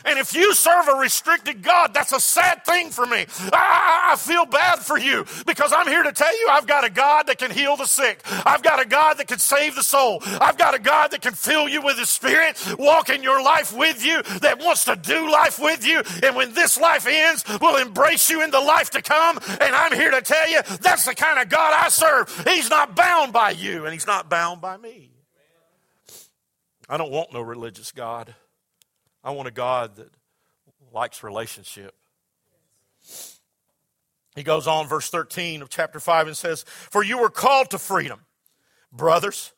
And 0.06 0.18
if 0.18 0.34
you 0.34 0.54
serve 0.54 0.88
a 0.88 0.94
restricted 0.94 1.62
God, 1.62 1.92
that's 1.92 2.12
a 2.12 2.20
sad 2.20 2.64
thing 2.64 2.90
for 2.90 3.04
me. 3.06 3.26
I, 3.52 4.12
I, 4.12 4.16
feel 4.16 4.46
bad 4.46 4.78
for 4.78 4.98
you 4.98 5.26
because 5.46 5.72
I'm 5.72 5.86
here 5.88 6.02
to 6.02 6.12
tell 6.12 6.32
you 6.38 6.48
I've 6.50 6.66
got 6.66 6.84
a 6.84 6.90
God 6.90 7.26
that 7.26 7.38
can 7.38 7.50
heal 7.50 7.76
the 7.76 7.86
sick. 7.86 8.22
I've 8.46 8.62
got 8.62 8.80
a 8.80 8.86
God 8.86 9.18
that 9.18 9.26
can 9.26 9.38
save 9.38 9.74
the 9.74 9.82
soul. 9.82 10.22
I've 10.24 10.56
got 10.56 10.74
a 10.74 10.78
God 10.78 11.10
that 11.10 11.22
can 11.22 11.34
fill 11.34 11.68
you 11.68 11.82
with 11.82 11.98
His 11.98 12.08
Spirit, 12.08 12.56
walk 12.78 13.10
in 13.10 13.22
your 13.22 13.42
life 13.42 13.76
with 13.76 14.04
you, 14.04 14.22
that 14.40 14.60
wants 14.60 14.84
to 14.84 14.96
do 14.96 15.30
life 15.30 15.58
with 15.58 15.86
you. 15.86 16.02
And 16.22 16.36
when 16.36 16.54
this 16.54 16.78
life 16.78 17.06
ends, 17.06 17.44
will 17.60 17.76
embrace 17.76 18.30
you 18.30 18.42
in 18.42 18.50
the 18.50 18.60
life 18.60 18.90
to 18.90 19.02
come. 19.02 19.38
And 19.60 19.74
I'm 19.74 19.92
here 19.92 20.12
to 20.12 20.22
tell 20.22 20.48
you 20.48 20.60
that's 20.80 21.04
the 21.04 21.14
kind 21.14 21.40
of 21.40 21.48
God 21.48 21.74
I 21.76 21.88
serve. 21.88 22.46
He's 22.46 22.70
not 22.70 22.94
bound 22.94 23.32
by 23.32 23.50
you, 23.50 23.84
and 23.84 23.92
He's 23.92 24.06
not 24.06 24.30
bound 24.30 24.60
by 24.60 24.76
me. 24.76 25.10
I 26.88 26.96
don't 26.96 27.10
want 27.10 27.32
no 27.32 27.40
religious 27.40 27.90
God. 27.90 28.34
I 29.26 29.30
want 29.30 29.48
a 29.48 29.50
God 29.50 29.96
that 29.96 30.08
likes 30.94 31.24
relationship. 31.24 31.96
He 34.36 34.44
goes 34.44 34.68
on, 34.68 34.86
verse 34.86 35.10
13 35.10 35.62
of 35.62 35.68
chapter 35.68 35.98
5, 35.98 36.28
and 36.28 36.36
says, 36.36 36.62
For 36.62 37.02
you 37.02 37.18
were 37.18 37.28
called 37.28 37.70
to 37.70 37.78
freedom, 37.78 38.20
brothers. 38.92 39.52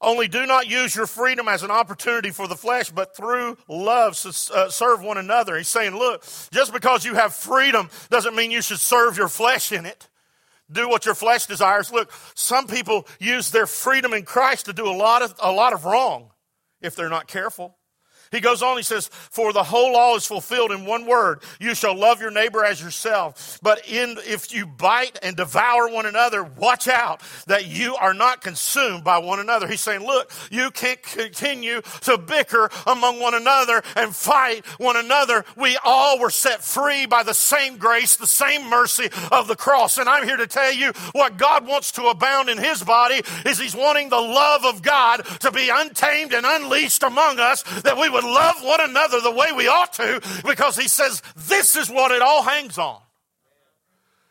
Only 0.00 0.28
do 0.28 0.46
not 0.46 0.66
use 0.66 0.96
your 0.96 1.06
freedom 1.06 1.46
as 1.46 1.62
an 1.62 1.70
opportunity 1.70 2.30
for 2.30 2.48
the 2.48 2.56
flesh, 2.56 2.90
but 2.90 3.14
through 3.14 3.58
love 3.68 4.12
uh, 4.12 4.70
serve 4.70 5.02
one 5.02 5.18
another. 5.18 5.58
He's 5.58 5.68
saying, 5.68 5.94
look, 5.94 6.24
just 6.50 6.72
because 6.72 7.04
you 7.04 7.14
have 7.14 7.34
freedom 7.34 7.90
doesn't 8.08 8.34
mean 8.34 8.50
you 8.50 8.62
should 8.62 8.80
serve 8.80 9.18
your 9.18 9.28
flesh 9.28 9.72
in 9.72 9.84
it. 9.84 10.08
Do 10.72 10.88
what 10.88 11.04
your 11.04 11.14
flesh 11.14 11.46
desires. 11.46 11.92
Look, 11.92 12.10
some 12.34 12.66
people 12.66 13.06
use 13.20 13.50
their 13.50 13.66
freedom 13.66 14.14
in 14.14 14.24
Christ 14.24 14.66
to 14.66 14.72
do 14.72 14.88
a 14.88 14.96
lot 14.96 15.20
of, 15.20 15.34
a 15.42 15.52
lot 15.52 15.74
of 15.74 15.84
wrong 15.84 16.30
if 16.80 16.96
they're 16.96 17.10
not 17.10 17.26
careful. 17.26 17.75
He 18.30 18.40
goes 18.40 18.62
on, 18.62 18.76
he 18.76 18.82
says, 18.82 19.08
For 19.08 19.52
the 19.52 19.62
whole 19.62 19.92
law 19.92 20.16
is 20.16 20.26
fulfilled 20.26 20.72
in 20.72 20.84
one 20.84 21.06
word 21.06 21.42
you 21.60 21.74
shall 21.74 21.96
love 21.96 22.20
your 22.20 22.30
neighbor 22.30 22.64
as 22.64 22.80
yourself. 22.80 23.58
But 23.62 23.88
in, 23.88 24.16
if 24.26 24.52
you 24.52 24.66
bite 24.66 25.18
and 25.22 25.36
devour 25.36 25.88
one 25.88 26.06
another, 26.06 26.42
watch 26.42 26.88
out 26.88 27.22
that 27.46 27.66
you 27.66 27.96
are 27.96 28.14
not 28.14 28.42
consumed 28.42 29.04
by 29.04 29.18
one 29.18 29.40
another. 29.40 29.66
He's 29.66 29.80
saying, 29.80 30.04
Look, 30.04 30.30
you 30.50 30.70
can't 30.70 31.02
continue 31.02 31.82
to 32.02 32.18
bicker 32.18 32.70
among 32.86 33.20
one 33.20 33.34
another 33.34 33.82
and 33.94 34.14
fight 34.14 34.66
one 34.78 34.96
another. 34.96 35.44
We 35.56 35.78
all 35.84 36.18
were 36.18 36.30
set 36.30 36.62
free 36.62 37.06
by 37.06 37.22
the 37.22 37.34
same 37.34 37.76
grace, 37.76 38.16
the 38.16 38.26
same 38.26 38.68
mercy 38.68 39.08
of 39.32 39.48
the 39.48 39.56
cross. 39.56 39.98
And 39.98 40.08
I'm 40.08 40.24
here 40.24 40.36
to 40.36 40.46
tell 40.46 40.72
you 40.72 40.92
what 41.12 41.36
God 41.36 41.66
wants 41.66 41.92
to 41.92 42.06
abound 42.06 42.48
in 42.48 42.58
his 42.58 42.82
body 42.82 43.22
is 43.44 43.58
he's 43.58 43.74
wanting 43.74 44.08
the 44.08 44.20
love 44.20 44.64
of 44.64 44.82
God 44.82 45.24
to 45.40 45.50
be 45.50 45.70
untamed 45.72 46.32
and 46.32 46.46
unleashed 46.46 47.02
among 47.02 47.38
us 47.38 47.62
that 47.82 47.96
we 47.96 48.08
would 48.16 48.24
love 48.24 48.56
one 48.62 48.80
another 48.80 49.20
the 49.20 49.30
way 49.30 49.52
we 49.52 49.68
ought 49.68 49.92
to 49.94 50.20
because 50.44 50.76
he 50.76 50.88
says 50.88 51.22
this 51.36 51.76
is 51.76 51.90
what 51.90 52.10
it 52.10 52.22
all 52.22 52.42
hangs 52.42 52.78
on. 52.78 53.00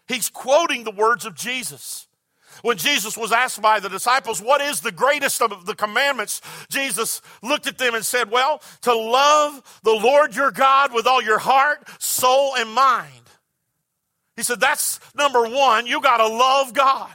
He's 0.07 0.29
quoting 0.29 0.83
the 0.83 0.91
words 0.91 1.25
of 1.25 1.35
Jesus. 1.35 2.07
When 2.61 2.77
Jesus 2.77 3.17
was 3.17 3.31
asked 3.31 3.61
by 3.61 3.79
the 3.79 3.89
disciples, 3.89 4.41
What 4.41 4.61
is 4.61 4.81
the 4.81 4.91
greatest 4.91 5.41
of 5.41 5.65
the 5.65 5.75
commandments? 5.75 6.41
Jesus 6.69 7.21
looked 7.43 7.67
at 7.67 7.77
them 7.77 7.95
and 7.95 8.05
said, 8.05 8.31
Well, 8.31 8.61
to 8.81 8.95
love 8.95 9.79
the 9.83 9.91
Lord 9.91 10.35
your 10.35 10.51
God 10.51 10.93
with 10.93 11.05
all 11.05 11.21
your 11.21 11.37
heart, 11.37 11.87
soul, 12.01 12.55
and 12.55 12.69
mind. 12.71 13.11
He 14.35 14.43
said, 14.43 14.59
That's 14.59 14.99
number 15.15 15.43
one. 15.43 15.85
You 15.85 16.01
got 16.01 16.17
to 16.17 16.27
love 16.27 16.73
God. 16.73 17.11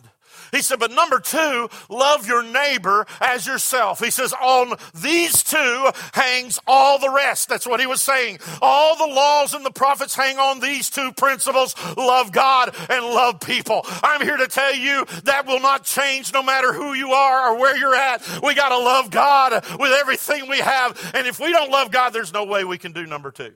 He 0.52 0.62
said, 0.62 0.78
but 0.78 0.90
number 0.90 1.20
two, 1.20 1.68
love 1.88 2.26
your 2.26 2.42
neighbor 2.42 3.06
as 3.20 3.46
yourself. 3.46 4.00
He 4.00 4.10
says, 4.10 4.32
on 4.32 4.74
these 4.94 5.42
two 5.42 5.90
hangs 6.12 6.58
all 6.66 6.98
the 6.98 7.10
rest. 7.10 7.48
That's 7.48 7.66
what 7.66 7.80
he 7.80 7.86
was 7.86 8.02
saying. 8.02 8.38
All 8.60 8.96
the 8.96 9.12
laws 9.12 9.54
and 9.54 9.64
the 9.64 9.70
prophets 9.70 10.14
hang 10.14 10.38
on 10.38 10.60
these 10.60 10.90
two 10.90 11.12
principles 11.12 11.74
love 11.96 12.32
God 12.32 12.74
and 12.88 13.04
love 13.04 13.40
people. 13.40 13.82
I'm 14.02 14.22
here 14.22 14.36
to 14.36 14.48
tell 14.48 14.74
you 14.74 15.06
that 15.24 15.46
will 15.46 15.60
not 15.60 15.84
change 15.84 16.32
no 16.32 16.42
matter 16.42 16.72
who 16.72 16.94
you 16.94 17.12
are 17.12 17.50
or 17.50 17.58
where 17.58 17.76
you're 17.76 17.94
at. 17.94 18.22
We 18.42 18.54
got 18.54 18.70
to 18.70 18.78
love 18.78 19.10
God 19.10 19.64
with 19.78 19.92
everything 19.92 20.48
we 20.48 20.58
have. 20.58 21.12
And 21.14 21.26
if 21.26 21.40
we 21.40 21.52
don't 21.52 21.70
love 21.70 21.90
God, 21.90 22.10
there's 22.10 22.32
no 22.32 22.44
way 22.44 22.64
we 22.64 22.78
can 22.78 22.92
do 22.92 23.06
number 23.06 23.30
two. 23.30 23.52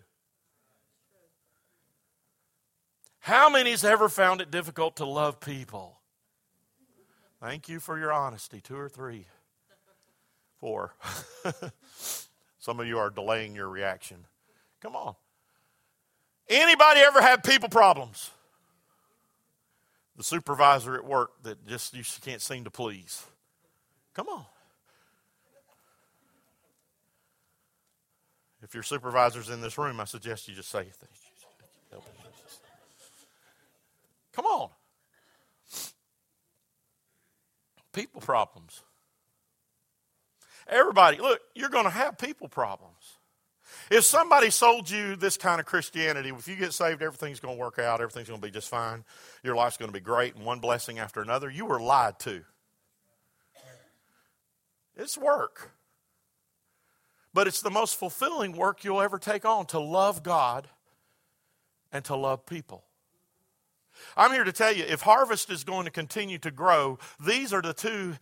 How 3.21 3.49
many's 3.49 3.85
ever 3.85 4.11
found 4.11 4.43
it 4.43 4.51
difficult 4.51 4.97
to 4.97 5.07
love 5.07 5.41
people? 5.41 5.94
Thank 7.45 7.69
you 7.69 7.79
for 7.79 7.99
your 7.99 8.11
honesty. 8.11 8.63
Two 8.63 8.79
or 8.79 8.89
three. 8.89 9.27
Four. 10.61 10.95
Some 12.59 12.81
of 12.81 12.87
you 12.87 12.99
are 12.99 13.11
delaying 13.11 13.55
your 13.55 13.69
reaction. 13.69 14.25
Come 14.81 14.97
on. 14.97 15.15
Anybody 16.49 17.01
ever 17.01 17.21
have 17.21 17.43
people 17.43 17.69
problems? 17.69 18.31
The 20.17 20.25
supervisor 20.25 20.95
at 20.95 21.05
work 21.05 21.33
that 21.43 21.67
just 21.67 21.95
you 21.95 22.03
can't 22.25 22.41
seem 22.41 22.65
to 22.65 22.71
please. 22.71 23.23
Come 24.15 24.29
on. 24.29 24.47
If 28.63 28.73
your 28.73 28.83
supervisor's 28.83 29.51
in 29.51 29.61
this 29.61 29.77
room, 29.77 30.01
I 30.01 30.05
suggest 30.05 30.49
you 30.49 30.55
just 30.55 30.71
say. 30.71 30.87
Come 34.33 34.47
on. 34.47 34.71
People 37.95 38.21
problems. 38.21 38.83
Everybody, 40.69 41.19
look, 41.19 41.41
you're 41.55 41.71
going 41.71 41.85
to 41.85 41.91
have 41.91 42.19
people 42.19 42.49
problems. 42.49 43.19
If 43.91 44.05
somebody 44.05 44.51
sold 44.51 44.89
you 44.89 45.17
this 45.17 45.37
kind 45.37 45.61
of 45.61 45.67
Christianity, 45.67 46.31
if 46.31 46.49
you 46.49 46.57
get 46.57 46.73
saved, 46.73 47.03
everything's 47.03 47.41
going 47.41 47.57
to 47.57 47.61
work 47.61 47.79
out, 47.79 48.01
everything's 48.01 48.29
going 48.29 48.41
to 48.41 48.47
be 48.47 48.51
just 48.51 48.69
fine, 48.69 49.05
your 49.43 49.55
life's 49.55 49.77
going 49.77 49.91
to 49.91 49.93
be 49.93 50.01
great, 50.01 50.35
and 50.37 50.45
one 50.45 50.61
blessing 50.61 50.99
after 50.99 51.21
another, 51.21 51.51
you 51.51 51.65
were 51.65 51.81
lied 51.81 52.19
to. 52.21 52.43
It's 54.97 55.19
work. 55.19 55.73
But 57.33 57.49
it's 57.49 57.63
the 57.63 57.71
most 57.71 57.99
fulfilling 57.99 58.53
work 58.53 58.85
you'll 58.85 59.03
ever 59.03 59.19
take 59.19 59.45
on 59.45 59.67
to 59.67 59.81
love 59.81 60.23
God 60.23 60.69
and 61.93 62.05
to 62.05 62.17
love 62.17 62.47
people. 62.47 62.85
I'm 64.17 64.33
here 64.33 64.45
to 64.45 64.53
tell 64.53 64.73
you 64.73 64.85
if 64.85 65.03
harvest 65.03 65.51
is 65.51 65.65
going 65.65 65.85
to 65.85 65.91
continue 65.91 66.39
to 66.39 66.51
grow, 66.51 66.99
these 67.25 67.53
are 67.53 67.63
the 67.63 67.73
two, 67.73 68.15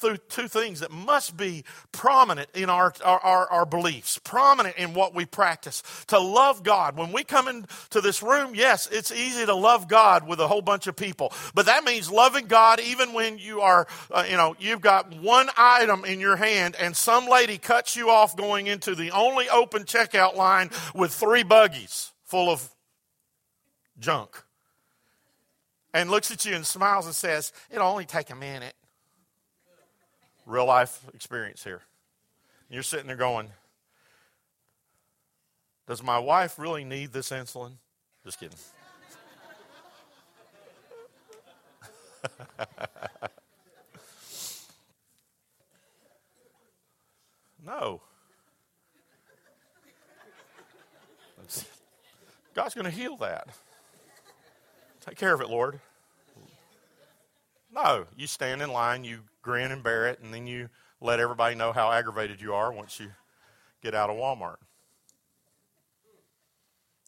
two 0.00 0.48
things 0.48 0.80
that 0.80 0.90
must 0.90 1.36
be 1.36 1.64
prominent 1.92 2.48
in 2.54 2.70
our, 2.70 2.92
our, 3.04 3.50
our, 3.50 3.66
beliefs, 3.66 4.18
prominent 4.18 4.76
in 4.76 4.94
what 4.94 5.14
we 5.14 5.26
practice. 5.26 5.82
To 6.08 6.18
love 6.18 6.62
God. 6.62 6.96
When 6.96 7.12
we 7.12 7.24
come 7.24 7.48
into 7.48 8.00
this 8.00 8.22
room, 8.22 8.54
yes, 8.54 8.88
it's 8.90 9.12
easy 9.12 9.44
to 9.46 9.54
love 9.54 9.88
God 9.88 10.26
with 10.26 10.40
a 10.40 10.48
whole 10.48 10.62
bunch 10.62 10.86
of 10.86 10.96
people, 10.96 11.32
but 11.54 11.66
that 11.66 11.84
means 11.84 12.10
loving 12.10 12.46
God 12.46 12.80
even 12.80 13.12
when 13.12 13.38
you 13.38 13.60
are, 13.60 13.86
uh, 14.10 14.24
you 14.28 14.36
know, 14.36 14.56
you've 14.58 14.80
got 14.80 15.14
one 15.20 15.48
item 15.56 16.04
in 16.04 16.20
your 16.20 16.36
hand 16.36 16.76
and 16.76 16.96
some 16.96 17.26
lady 17.26 17.58
cuts 17.58 17.96
you 17.96 18.10
off 18.10 18.36
going 18.36 18.66
into 18.66 18.94
the 18.94 19.10
only 19.10 19.48
open 19.48 19.84
checkout 19.84 20.34
line 20.34 20.70
with 20.94 21.12
three 21.12 21.42
buggies 21.42 22.12
full 22.24 22.48
of 22.48 22.68
junk 23.98 24.44
and 25.92 26.10
looks 26.10 26.30
at 26.30 26.44
you 26.44 26.54
and 26.54 26.64
smiles 26.66 27.06
and 27.06 27.14
says, 27.14 27.52
It'll 27.70 27.88
only 27.88 28.04
take 28.04 28.30
a 28.30 28.36
minute. 28.36 28.74
Real 30.46 30.66
life 30.66 31.04
experience 31.14 31.62
here. 31.64 31.82
You're 32.68 32.82
sitting 32.82 33.06
there 33.06 33.16
going, 33.16 33.48
Does 35.86 36.02
my 36.02 36.18
wife 36.18 36.58
really 36.58 36.84
need 36.84 37.12
this 37.12 37.30
insulin? 37.30 37.72
Just 38.24 38.38
kidding. 38.38 38.58
no. 47.64 48.00
God's 52.54 52.74
going 52.74 52.84
to 52.84 52.90
heal 52.90 53.16
that. 53.18 53.48
Take 55.00 55.16
care 55.16 55.34
of 55.34 55.40
it, 55.40 55.48
Lord. 55.48 55.80
No, 57.72 58.06
you 58.16 58.26
stand 58.26 58.62
in 58.62 58.72
line, 58.72 59.04
you 59.04 59.20
grin 59.42 59.72
and 59.72 59.82
bear 59.82 60.08
it, 60.08 60.20
and 60.20 60.34
then 60.34 60.46
you 60.46 60.68
let 61.00 61.20
everybody 61.20 61.54
know 61.54 61.72
how 61.72 61.90
aggravated 61.90 62.40
you 62.40 62.52
are 62.52 62.72
once 62.72 63.00
you 63.00 63.10
get 63.82 63.94
out 63.94 64.10
of 64.10 64.16
Walmart. 64.16 64.56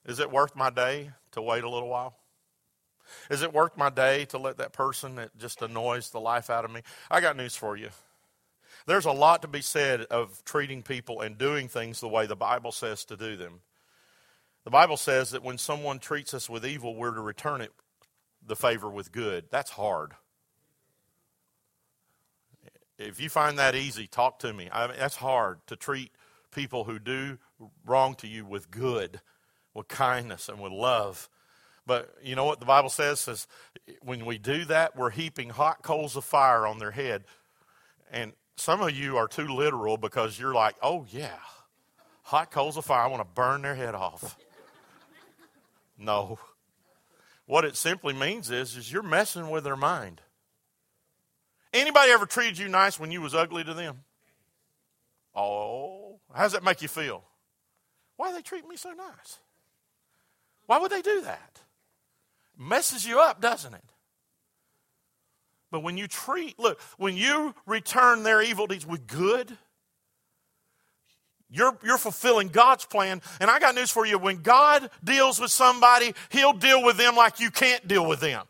Is 0.06 0.18
it 0.18 0.30
worth 0.30 0.56
my 0.56 0.70
day 0.70 1.10
to 1.32 1.42
wait 1.42 1.64
a 1.64 1.68
little 1.68 1.88
while? 1.88 2.16
Is 3.30 3.42
it 3.42 3.52
worth 3.52 3.76
my 3.76 3.90
day 3.90 4.24
to 4.26 4.38
let 4.38 4.56
that 4.58 4.72
person 4.72 5.16
that 5.16 5.36
just 5.38 5.60
annoys 5.62 6.10
the 6.10 6.20
life 6.20 6.48
out 6.48 6.64
of 6.64 6.70
me? 6.70 6.80
I 7.10 7.20
got 7.20 7.36
news 7.36 7.56
for 7.56 7.76
you. 7.76 7.90
There's 8.86 9.04
a 9.04 9.12
lot 9.12 9.42
to 9.42 9.48
be 9.48 9.60
said 9.60 10.02
of 10.02 10.42
treating 10.44 10.82
people 10.82 11.20
and 11.20 11.36
doing 11.36 11.68
things 11.68 12.00
the 12.00 12.08
way 12.08 12.26
the 12.26 12.36
Bible 12.36 12.72
says 12.72 13.04
to 13.06 13.16
do 13.16 13.36
them. 13.36 13.60
The 14.64 14.70
Bible 14.70 14.96
says 14.96 15.30
that 15.30 15.42
when 15.42 15.58
someone 15.58 15.98
treats 15.98 16.34
us 16.34 16.48
with 16.48 16.64
evil, 16.64 16.94
we're 16.94 17.14
to 17.14 17.20
return 17.20 17.60
it 17.60 17.72
the 18.46 18.56
favor 18.56 18.88
with 18.88 19.12
good. 19.12 19.44
That's 19.50 19.70
hard. 19.70 20.12
If 22.98 23.20
you 23.20 23.28
find 23.28 23.58
that 23.58 23.74
easy, 23.74 24.06
talk 24.06 24.38
to 24.40 24.52
me. 24.52 24.68
I 24.72 24.86
mean, 24.86 24.96
that's 24.98 25.16
hard 25.16 25.58
to 25.66 25.76
treat 25.76 26.12
people 26.52 26.84
who 26.84 26.98
do 26.98 27.38
wrong 27.84 28.14
to 28.16 28.28
you 28.28 28.44
with 28.44 28.70
good, 28.70 29.20
with 29.74 29.88
kindness, 29.88 30.48
and 30.48 30.60
with 30.60 30.72
love. 30.72 31.28
But 31.84 32.14
you 32.22 32.36
know 32.36 32.44
what 32.44 32.60
the 32.60 32.66
Bible 32.66 32.90
says? 32.90 33.20
Says 33.20 33.48
when 34.02 34.24
we 34.24 34.38
do 34.38 34.64
that, 34.66 34.96
we're 34.96 35.10
heaping 35.10 35.50
hot 35.50 35.82
coals 35.82 36.16
of 36.16 36.24
fire 36.24 36.66
on 36.66 36.78
their 36.78 36.92
head. 36.92 37.24
And 38.12 38.32
some 38.56 38.80
of 38.80 38.92
you 38.92 39.16
are 39.16 39.26
too 39.26 39.48
literal 39.48 39.96
because 39.96 40.38
you're 40.38 40.54
like, 40.54 40.76
oh 40.82 41.06
yeah, 41.10 41.38
hot 42.22 42.52
coals 42.52 42.76
of 42.76 42.84
fire. 42.84 43.02
I 43.02 43.08
want 43.08 43.22
to 43.22 43.34
burn 43.34 43.62
their 43.62 43.74
head 43.74 43.96
off. 43.96 44.36
No. 46.02 46.38
What 47.46 47.64
it 47.64 47.76
simply 47.76 48.12
means 48.12 48.50
is, 48.50 48.76
is 48.76 48.92
you're 48.92 49.02
messing 49.02 49.50
with 49.50 49.64
their 49.64 49.76
mind. 49.76 50.20
Anybody 51.72 52.10
ever 52.10 52.26
treated 52.26 52.58
you 52.58 52.68
nice 52.68 52.98
when 52.98 53.10
you 53.10 53.20
was 53.20 53.34
ugly 53.34 53.64
to 53.64 53.72
them? 53.72 54.00
Oh, 55.34 56.20
how 56.34 56.42
does 56.42 56.52
that 56.52 56.64
make 56.64 56.82
you 56.82 56.88
feel? 56.88 57.24
Why 58.16 58.28
do 58.28 58.36
they 58.36 58.42
treat 58.42 58.68
me 58.68 58.76
so 58.76 58.90
nice? 58.90 59.38
Why 60.66 60.78
would 60.78 60.92
they 60.92 61.02
do 61.02 61.22
that? 61.22 61.60
Messes 62.58 63.06
you 63.06 63.18
up, 63.18 63.40
doesn't 63.40 63.74
it? 63.74 63.84
But 65.70 65.80
when 65.82 65.96
you 65.96 66.06
treat, 66.06 66.58
look, 66.58 66.80
when 66.98 67.16
you 67.16 67.54
return 67.64 68.22
their 68.22 68.42
evil 68.42 68.66
deeds 68.66 68.86
with 68.86 69.06
good, 69.06 69.56
you're, 71.52 71.76
you're 71.84 71.98
fulfilling 71.98 72.48
God's 72.48 72.86
plan. 72.86 73.20
And 73.38 73.50
I 73.50 73.58
got 73.58 73.74
news 73.74 73.90
for 73.90 74.06
you. 74.06 74.18
When 74.18 74.38
God 74.38 74.90
deals 75.04 75.38
with 75.38 75.50
somebody, 75.50 76.14
He'll 76.30 76.54
deal 76.54 76.82
with 76.82 76.96
them 76.96 77.14
like 77.14 77.40
you 77.40 77.50
can't 77.50 77.86
deal 77.86 78.06
with 78.06 78.20
them. 78.20 78.44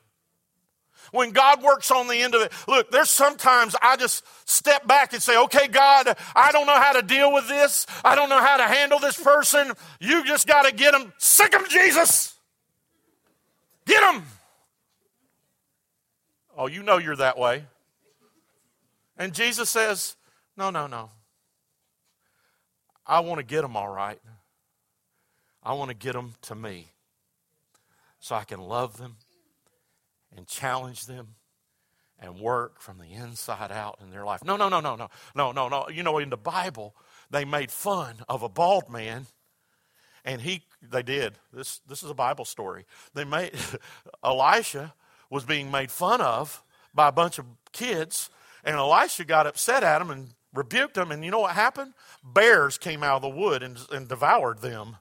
When 1.10 1.32
God 1.32 1.62
works 1.62 1.90
on 1.90 2.08
the 2.08 2.16
end 2.16 2.34
of 2.34 2.40
it, 2.40 2.52
look, 2.66 2.90
there's 2.90 3.10
sometimes 3.10 3.76
I 3.82 3.96
just 3.96 4.24
step 4.48 4.86
back 4.86 5.12
and 5.12 5.22
say, 5.22 5.36
okay, 5.36 5.68
God, 5.68 6.16
I 6.34 6.52
don't 6.52 6.66
know 6.66 6.80
how 6.80 6.92
to 6.92 7.02
deal 7.02 7.32
with 7.32 7.48
this. 7.48 7.86
I 8.02 8.14
don't 8.14 8.30
know 8.30 8.40
how 8.40 8.56
to 8.56 8.62
handle 8.62 8.98
this 8.98 9.22
person. 9.22 9.72
You 10.00 10.24
just 10.24 10.46
got 10.46 10.62
to 10.62 10.72
get 10.72 10.92
them. 10.92 11.12
Sick 11.18 11.52
them, 11.52 11.64
Jesus. 11.68 12.34
Get 13.84 14.00
them. 14.00 14.24
Oh, 16.56 16.66
you 16.66 16.82
know 16.82 16.98
you're 16.98 17.16
that 17.16 17.36
way. 17.36 17.64
And 19.18 19.34
Jesus 19.34 19.68
says, 19.68 20.16
no, 20.56 20.70
no, 20.70 20.86
no. 20.86 21.10
I 23.06 23.20
want 23.20 23.38
to 23.38 23.44
get 23.44 23.62
them 23.62 23.76
all 23.76 23.88
right. 23.88 24.20
I 25.62 25.74
want 25.74 25.90
to 25.90 25.96
get 25.96 26.14
them 26.14 26.34
to 26.42 26.54
me 26.54 26.88
so 28.18 28.34
I 28.34 28.44
can 28.44 28.60
love 28.60 28.96
them 28.96 29.16
and 30.36 30.46
challenge 30.46 31.06
them 31.06 31.34
and 32.18 32.38
work 32.38 32.80
from 32.80 32.98
the 32.98 33.12
inside 33.12 33.72
out 33.72 33.98
in 34.00 34.10
their 34.10 34.24
life. 34.24 34.44
No, 34.44 34.56
no, 34.56 34.68
no, 34.68 34.80
no, 34.80 34.96
no, 34.96 35.10
no, 35.34 35.52
no, 35.52 35.68
no. 35.68 35.88
You 35.88 36.02
know, 36.02 36.18
in 36.18 36.30
the 36.30 36.36
Bible, 36.36 36.94
they 37.30 37.44
made 37.44 37.70
fun 37.70 38.16
of 38.28 38.42
a 38.42 38.48
bald 38.48 38.88
man, 38.88 39.26
and 40.24 40.40
he 40.40 40.62
they 40.80 41.02
did. 41.02 41.34
This 41.52 41.80
this 41.88 42.02
is 42.02 42.10
a 42.10 42.14
Bible 42.14 42.44
story. 42.44 42.86
They 43.14 43.24
made 43.24 43.52
Elisha 44.24 44.94
was 45.30 45.44
being 45.44 45.70
made 45.70 45.90
fun 45.90 46.20
of 46.20 46.62
by 46.94 47.08
a 47.08 47.12
bunch 47.12 47.38
of 47.38 47.46
kids, 47.72 48.30
and 48.64 48.76
Elisha 48.76 49.24
got 49.24 49.46
upset 49.46 49.82
at 49.82 50.00
him 50.00 50.10
and 50.10 50.34
rebuked 50.54 50.94
them. 50.94 51.10
And 51.12 51.24
you 51.24 51.30
know 51.30 51.40
what 51.40 51.54
happened? 51.54 51.94
Bears 52.22 52.78
came 52.78 53.02
out 53.02 53.16
of 53.16 53.22
the 53.22 53.28
wood 53.28 53.62
and, 53.62 53.78
and 53.90 54.08
devoured 54.08 54.60
them. 54.60 54.96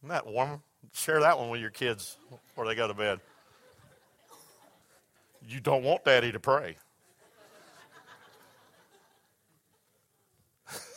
Isn't 0.00 0.10
that 0.10 0.26
one? 0.26 0.62
Share 0.92 1.20
that 1.20 1.38
one 1.38 1.50
with 1.50 1.60
your 1.60 1.70
kids 1.70 2.16
before 2.30 2.66
they 2.66 2.74
go 2.74 2.88
to 2.88 2.94
bed. 2.94 3.20
You 5.48 5.60
don't 5.60 5.82
want 5.82 6.04
daddy 6.04 6.32
to 6.32 6.40
pray. 6.40 6.76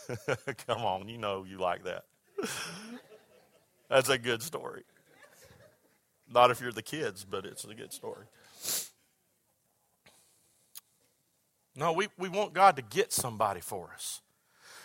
Come 0.68 0.82
on, 0.82 1.08
you 1.08 1.18
know 1.18 1.46
you 1.48 1.60
like 1.60 1.84
that. 1.84 2.06
That's 3.90 4.10
a 4.10 4.18
good 4.18 4.42
story. 4.42 4.84
Not 6.32 6.52
if 6.52 6.62
you're 6.62 6.72
the 6.72 6.82
kids, 6.82 7.26
but 7.30 7.46
it's 7.46 7.64
a 7.66 7.74
good 7.74 7.92
story. 7.92 8.26
No, 11.80 11.94
we, 11.94 12.10
we 12.18 12.28
want 12.28 12.54
God 12.54 12.76
to 12.76 12.82
get 12.82 13.14
somebody 13.14 13.62
for 13.62 13.92
us. 13.94 14.22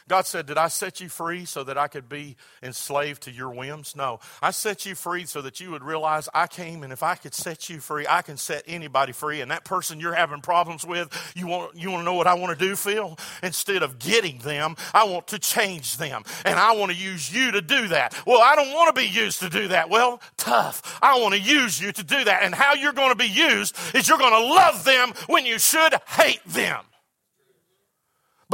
God 0.06 0.26
said, 0.26 0.46
Did 0.46 0.58
I 0.58 0.68
set 0.68 1.00
you 1.00 1.08
free 1.08 1.46
so 1.46 1.64
that 1.64 1.78
I 1.78 1.88
could 1.88 2.08
be 2.08 2.36
enslaved 2.62 3.22
to 3.22 3.30
your 3.30 3.50
whims? 3.50 3.96
No. 3.96 4.20
I 4.42 4.50
set 4.50 4.84
you 4.84 4.94
free 4.94 5.24
so 5.24 5.40
that 5.42 5.60
you 5.60 5.70
would 5.70 5.82
realize 5.82 6.28
I 6.34 6.46
came, 6.46 6.82
and 6.82 6.92
if 6.92 7.02
I 7.02 7.14
could 7.14 7.32
set 7.32 7.70
you 7.70 7.80
free, 7.80 8.06
I 8.08 8.20
can 8.20 8.36
set 8.36 8.64
anybody 8.66 9.12
free. 9.12 9.40
And 9.40 9.50
that 9.50 9.64
person 9.64 10.00
you're 10.00 10.14
having 10.14 10.42
problems 10.42 10.84
with, 10.84 11.32
you 11.34 11.46
want, 11.46 11.74
you 11.74 11.90
want 11.90 12.02
to 12.02 12.04
know 12.04 12.14
what 12.14 12.26
I 12.26 12.34
want 12.34 12.58
to 12.58 12.64
do, 12.64 12.76
Phil? 12.76 13.18
Instead 13.42 13.82
of 13.82 13.98
getting 13.98 14.38
them, 14.38 14.76
I 14.92 15.04
want 15.04 15.28
to 15.28 15.38
change 15.38 15.96
them. 15.96 16.22
And 16.44 16.58
I 16.58 16.72
want 16.76 16.92
to 16.92 16.98
use 16.98 17.32
you 17.34 17.52
to 17.52 17.62
do 17.62 17.88
that. 17.88 18.14
Well, 18.26 18.42
I 18.42 18.56
don't 18.56 18.72
want 18.72 18.94
to 18.94 19.00
be 19.00 19.08
used 19.08 19.40
to 19.40 19.48
do 19.48 19.68
that. 19.68 19.88
Well, 19.88 20.20
tough. 20.36 20.98
I 21.00 21.18
want 21.18 21.34
to 21.34 21.40
use 21.40 21.80
you 21.80 21.92
to 21.92 22.04
do 22.04 22.24
that. 22.24 22.42
And 22.42 22.54
how 22.54 22.74
you're 22.74 22.92
going 22.92 23.10
to 23.10 23.16
be 23.16 23.24
used 23.24 23.74
is 23.94 24.06
you're 24.06 24.18
going 24.18 24.32
to 24.32 24.54
love 24.54 24.84
them 24.84 25.14
when 25.28 25.46
you 25.46 25.58
should 25.58 25.94
hate 26.08 26.44
them 26.46 26.84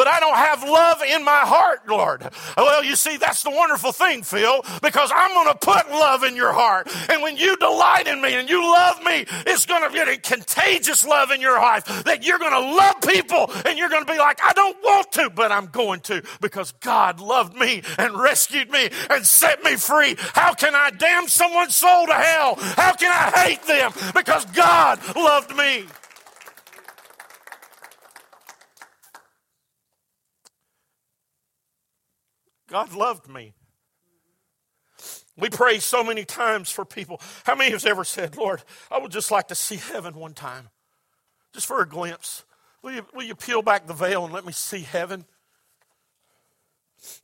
but 0.01 0.09
I 0.09 0.19
don't 0.19 0.35
have 0.35 0.63
love 0.63 1.03
in 1.03 1.23
my 1.27 1.41
heart, 1.41 1.87
Lord. 1.87 2.27
Well, 2.57 2.83
you 2.83 2.97
see, 2.97 3.19
that's 3.19 3.43
the 3.43 3.51
wonderful 3.51 3.93
thing, 3.93 4.23
Phil, 4.23 4.63
because 4.81 5.13
I'm 5.15 5.35
going 5.35 5.53
to 5.53 5.59
put 5.59 5.91
love 5.91 6.25
in 6.25 6.35
your 6.37 6.55
heart. 6.55 6.89
And 7.11 7.21
when 7.21 7.37
you 7.37 7.55
delight 7.59 8.07
in 8.07 8.23
me 8.23 8.33
and 8.33 8.49
you 8.49 8.63
love 8.63 9.05
me, 9.05 9.27
it's 9.47 9.67
going 9.67 9.83
to 9.83 9.91
be 9.91 9.99
a 9.99 10.17
contagious 10.17 11.05
love 11.05 11.31
in 11.33 11.43
your 11.43 11.61
life 11.61 11.85
that 12.05 12.25
you're 12.25 12.39
going 12.39 12.55
to 12.55 12.75
love 12.75 13.03
people 13.03 13.53
and 13.67 13.79
you're 13.79 13.91
going 13.91 14.07
to 14.07 14.11
be 14.11 14.19
like, 14.19 14.39
I 14.43 14.55
don't 14.55 14.79
want 14.83 15.13
to, 15.13 15.29
but 15.29 15.53
I'm 15.53 15.67
going 15.67 16.01
to 16.09 16.23
because 16.41 16.73
God 16.81 17.21
loved 17.21 17.55
me 17.55 17.83
and 17.99 18.19
rescued 18.19 18.71
me 18.71 18.89
and 19.11 19.27
set 19.27 19.63
me 19.63 19.77
free. 19.77 20.17
How 20.19 20.55
can 20.55 20.75
I 20.75 20.93
damn 20.93 21.29
someone's 21.29 21.77
soul 21.77 22.07
to 22.07 22.15
hell? 22.15 22.55
How 22.55 22.95
can 22.95 23.13
I 23.13 23.39
hate 23.39 23.65
them? 23.65 23.93
Because 24.15 24.47
God 24.47 24.99
loved 25.15 25.55
me. 25.55 25.85
God 32.71 32.95
loved 32.95 33.29
me. 33.29 33.53
We 35.37 35.49
pray 35.49 35.79
so 35.79 36.05
many 36.05 36.25
times 36.25 36.71
for 36.71 36.85
people. 36.85 37.21
How 37.45 37.55
many 37.55 37.71
has 37.71 37.85
ever 37.87 38.05
said, 38.05 38.37
Lord, 38.37 38.63
I 38.91 38.99
would 38.99 39.11
just 39.11 39.31
like 39.31 39.49
to 39.49 39.55
see 39.55 39.77
heaven 39.77 40.15
one 40.15 40.35
time, 40.35 40.69
just 41.53 41.67
for 41.67 41.81
a 41.81 41.89
glimpse? 41.89 42.45
Will 42.83 42.93
you, 42.93 43.07
will 43.15 43.25
you 43.25 43.35
peel 43.35 43.63
back 43.63 43.87
the 43.87 43.95
veil 43.95 44.25
and 44.25 44.33
let 44.33 44.45
me 44.45 44.53
see 44.53 44.81
heaven? 44.81 45.25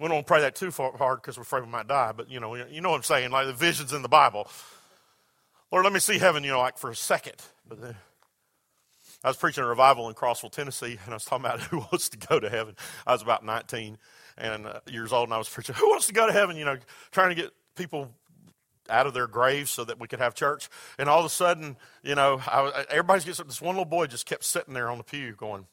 We 0.00 0.08
don't 0.08 0.26
pray 0.26 0.40
that 0.40 0.54
too 0.54 0.70
far, 0.70 0.96
hard 0.96 1.20
because 1.20 1.36
we're 1.36 1.42
afraid 1.42 1.64
we 1.64 1.68
might 1.68 1.86
die, 1.86 2.12
but 2.16 2.30
you 2.30 2.40
know, 2.40 2.54
you 2.54 2.80
know 2.80 2.90
what 2.90 2.96
I'm 2.96 3.02
saying, 3.02 3.30
like 3.30 3.46
the 3.46 3.52
visions 3.52 3.92
in 3.92 4.02
the 4.02 4.08
Bible. 4.08 4.48
Lord, 5.70 5.84
let 5.84 5.92
me 5.92 6.00
see 6.00 6.18
heaven, 6.18 6.44
you 6.44 6.50
know, 6.50 6.60
like 6.60 6.78
for 6.78 6.90
a 6.90 6.96
second. 6.96 7.36
But 7.68 7.82
then, 7.82 7.96
I 9.22 9.28
was 9.28 9.36
preaching 9.36 9.64
a 9.64 9.66
revival 9.66 10.08
in 10.08 10.14
Crossville, 10.14 10.52
Tennessee, 10.52 10.98
and 11.04 11.12
I 11.12 11.16
was 11.16 11.24
talking 11.24 11.44
about 11.44 11.60
who 11.62 11.78
wants 11.78 12.08
to 12.10 12.16
go 12.16 12.40
to 12.40 12.48
heaven. 12.48 12.76
I 13.06 13.12
was 13.12 13.22
about 13.22 13.44
19 13.44 13.98
and 14.38 14.66
uh, 14.66 14.80
years 14.86 15.12
old, 15.12 15.28
and 15.28 15.34
I 15.34 15.38
was 15.38 15.48
preaching, 15.48 15.74
who 15.74 15.88
wants 15.88 16.06
to 16.06 16.12
go 16.12 16.26
to 16.26 16.32
heaven? 16.32 16.56
You 16.56 16.64
know, 16.64 16.76
trying 17.10 17.30
to 17.30 17.34
get 17.34 17.52
people 17.74 18.10
out 18.88 19.06
of 19.06 19.14
their 19.14 19.26
graves 19.26 19.70
so 19.70 19.84
that 19.84 19.98
we 19.98 20.08
could 20.08 20.20
have 20.20 20.34
church. 20.34 20.68
And 20.98 21.08
all 21.08 21.20
of 21.20 21.26
a 21.26 21.30
sudden, 21.30 21.76
you 22.02 22.14
know, 22.14 22.40
I, 22.46 22.84
everybody's 22.90 23.24
getting 23.24 23.46
this 23.46 23.60
one 23.60 23.74
little 23.74 23.84
boy 23.84 24.06
just 24.06 24.26
kept 24.26 24.44
sitting 24.44 24.74
there 24.74 24.90
on 24.90 24.98
the 24.98 25.04
pew 25.04 25.32
going. 25.32 25.66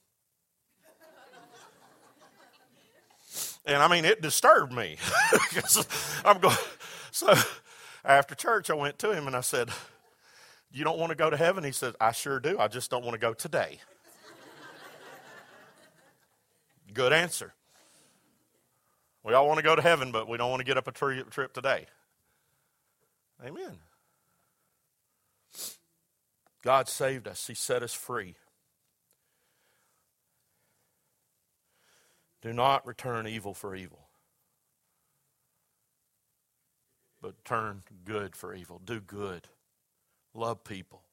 and 3.66 3.78
I 3.78 3.88
mean, 3.88 4.06
it 4.06 4.22
disturbed 4.22 4.74
me. 4.74 4.98
I'm 6.26 6.40
going. 6.40 6.56
So 7.12 7.34
after 8.04 8.36
church, 8.36 8.70
I 8.70 8.74
went 8.74 9.00
to 9.00 9.12
him 9.12 9.28
and 9.28 9.36
I 9.36 9.42
said, 9.42 9.70
"You 10.72 10.84
don't 10.84 10.98
want 10.98 11.12
to 11.12 11.16
go 11.16 11.30
to 11.30 11.38
heaven?" 11.38 11.64
He 11.64 11.72
said, 11.72 11.96
"I 12.00 12.12
sure 12.12 12.40
do. 12.40 12.58
I 12.60 12.68
just 12.68 12.90
don't 12.90 13.04
want 13.04 13.14
to 13.14 13.20
go 13.20 13.34
today." 13.34 13.80
Good 16.94 17.14
answer. 17.14 17.54
We 19.24 19.34
all 19.34 19.48
want 19.48 19.58
to 19.58 19.64
go 19.64 19.76
to 19.76 19.82
heaven, 19.82 20.12
but 20.12 20.28
we 20.28 20.38
don't 20.38 20.50
want 20.50 20.60
to 20.60 20.66
get 20.66 20.78
up 20.78 20.88
a 20.88 20.92
trip 20.92 21.54
today. 21.54 21.86
Amen. 23.44 23.80
God 26.62 26.88
saved 26.88 27.28
us, 27.28 27.48
He 27.48 27.54
set 27.54 27.84
us 27.84 27.94
free. 27.94 28.36
Do 32.42 32.52
not 32.52 32.86
return 32.86 33.26
evil 33.28 33.54
for 33.54 33.74
evil, 33.74 34.08
but 37.22 37.46
turn 37.46 37.84
good 38.04 38.36
for 38.36 38.54
evil. 38.54 38.82
Do 38.84 39.00
good. 39.00 39.48
Love 40.34 40.66
people. 40.66 41.04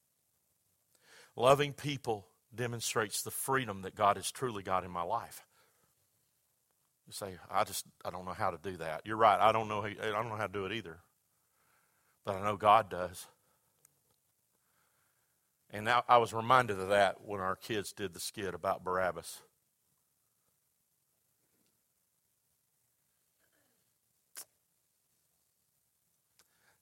Loving 1.37 1.73
people 1.73 2.27
demonstrates 2.53 3.23
the 3.23 3.31
freedom 3.31 3.83
that 3.83 3.95
God 3.95 4.17
has 4.17 4.33
truly 4.33 4.65
got 4.65 4.83
in 4.83 4.91
my 4.91 5.03
life. 5.03 5.45
You 7.11 7.15
say, 7.15 7.35
I 7.51 7.65
just, 7.65 7.87
I 8.05 8.11
don't 8.11 8.25
know 8.25 8.35
how 8.35 8.53
to 8.53 8.59
do 8.63 8.77
that. 8.77 9.01
You're 9.05 9.17
right. 9.17 9.41
I 9.41 9.51
don't 9.51 9.67
know, 9.67 9.85
I 9.85 9.95
don't 10.13 10.29
know 10.29 10.37
how 10.37 10.47
to 10.47 10.53
do 10.53 10.65
it 10.65 10.71
either. 10.71 10.99
But 12.25 12.37
I 12.37 12.45
know 12.45 12.57
God 12.57 12.89
does. 12.89 13.27
And 15.73 15.85
now 15.85 16.05
I 16.09 16.19
was 16.19 16.33
reminded 16.33 16.79
of 16.79 16.89
that 16.91 17.17
when 17.25 17.41
our 17.41 17.57
kids 17.57 17.93
did 17.93 18.15
the 18.15 18.21
skit 18.21 18.55
about 18.55 18.85
Barabbas. 18.85 19.41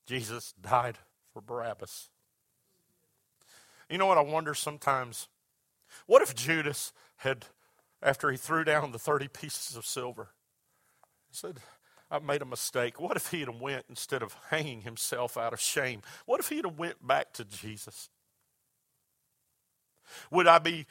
Jesus 0.06 0.52
died 0.60 0.98
for 1.32 1.40
Barabbas. 1.40 2.10
You 3.88 3.96
know 3.96 4.04
what 4.04 4.18
I 4.18 4.22
wonder 4.22 4.52
sometimes? 4.52 5.28
What 6.06 6.20
if 6.20 6.34
Judas 6.34 6.92
had 7.16 7.46
after 8.02 8.30
he 8.30 8.36
threw 8.36 8.64
down 8.64 8.92
the 8.92 8.98
30 8.98 9.28
pieces 9.28 9.76
of 9.76 9.86
silver. 9.86 10.30
He 11.28 11.36
said, 11.36 11.58
I 12.10 12.18
made 12.20 12.42
a 12.42 12.46
mistake. 12.46 13.00
What 13.00 13.16
if 13.16 13.30
he 13.30 13.40
had 13.40 13.60
went 13.60 13.84
instead 13.88 14.22
of 14.22 14.34
hanging 14.50 14.82
himself 14.82 15.36
out 15.36 15.52
of 15.52 15.60
shame? 15.60 16.02
What 16.26 16.40
if 16.40 16.48
he 16.48 16.56
had 16.56 16.78
went 16.78 17.06
back 17.06 17.32
to 17.34 17.44
Jesus? 17.44 18.08
Would 20.30 20.46
I 20.46 20.58
be 20.58 20.86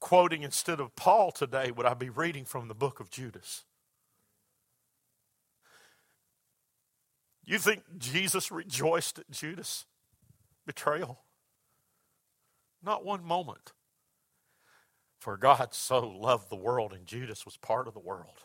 quoting 0.00 0.42
instead 0.42 0.80
of 0.80 0.96
Paul 0.96 1.30
today? 1.30 1.70
Would 1.70 1.86
I 1.86 1.94
be 1.94 2.08
reading 2.08 2.44
from 2.44 2.68
the 2.68 2.74
book 2.74 3.00
of 3.00 3.10
Judas? 3.10 3.64
You 7.44 7.58
think 7.58 7.82
Jesus 7.98 8.50
rejoiced 8.50 9.18
at 9.18 9.30
Judas' 9.30 9.84
betrayal? 10.64 11.20
Not 12.82 13.04
one 13.04 13.24
moment. 13.24 13.72
For 15.22 15.36
God 15.36 15.68
so 15.70 16.00
loved 16.00 16.50
the 16.50 16.56
world, 16.56 16.92
and 16.92 17.06
Judas 17.06 17.44
was 17.44 17.56
part 17.56 17.86
of 17.86 17.94
the 17.94 18.00
world. 18.00 18.42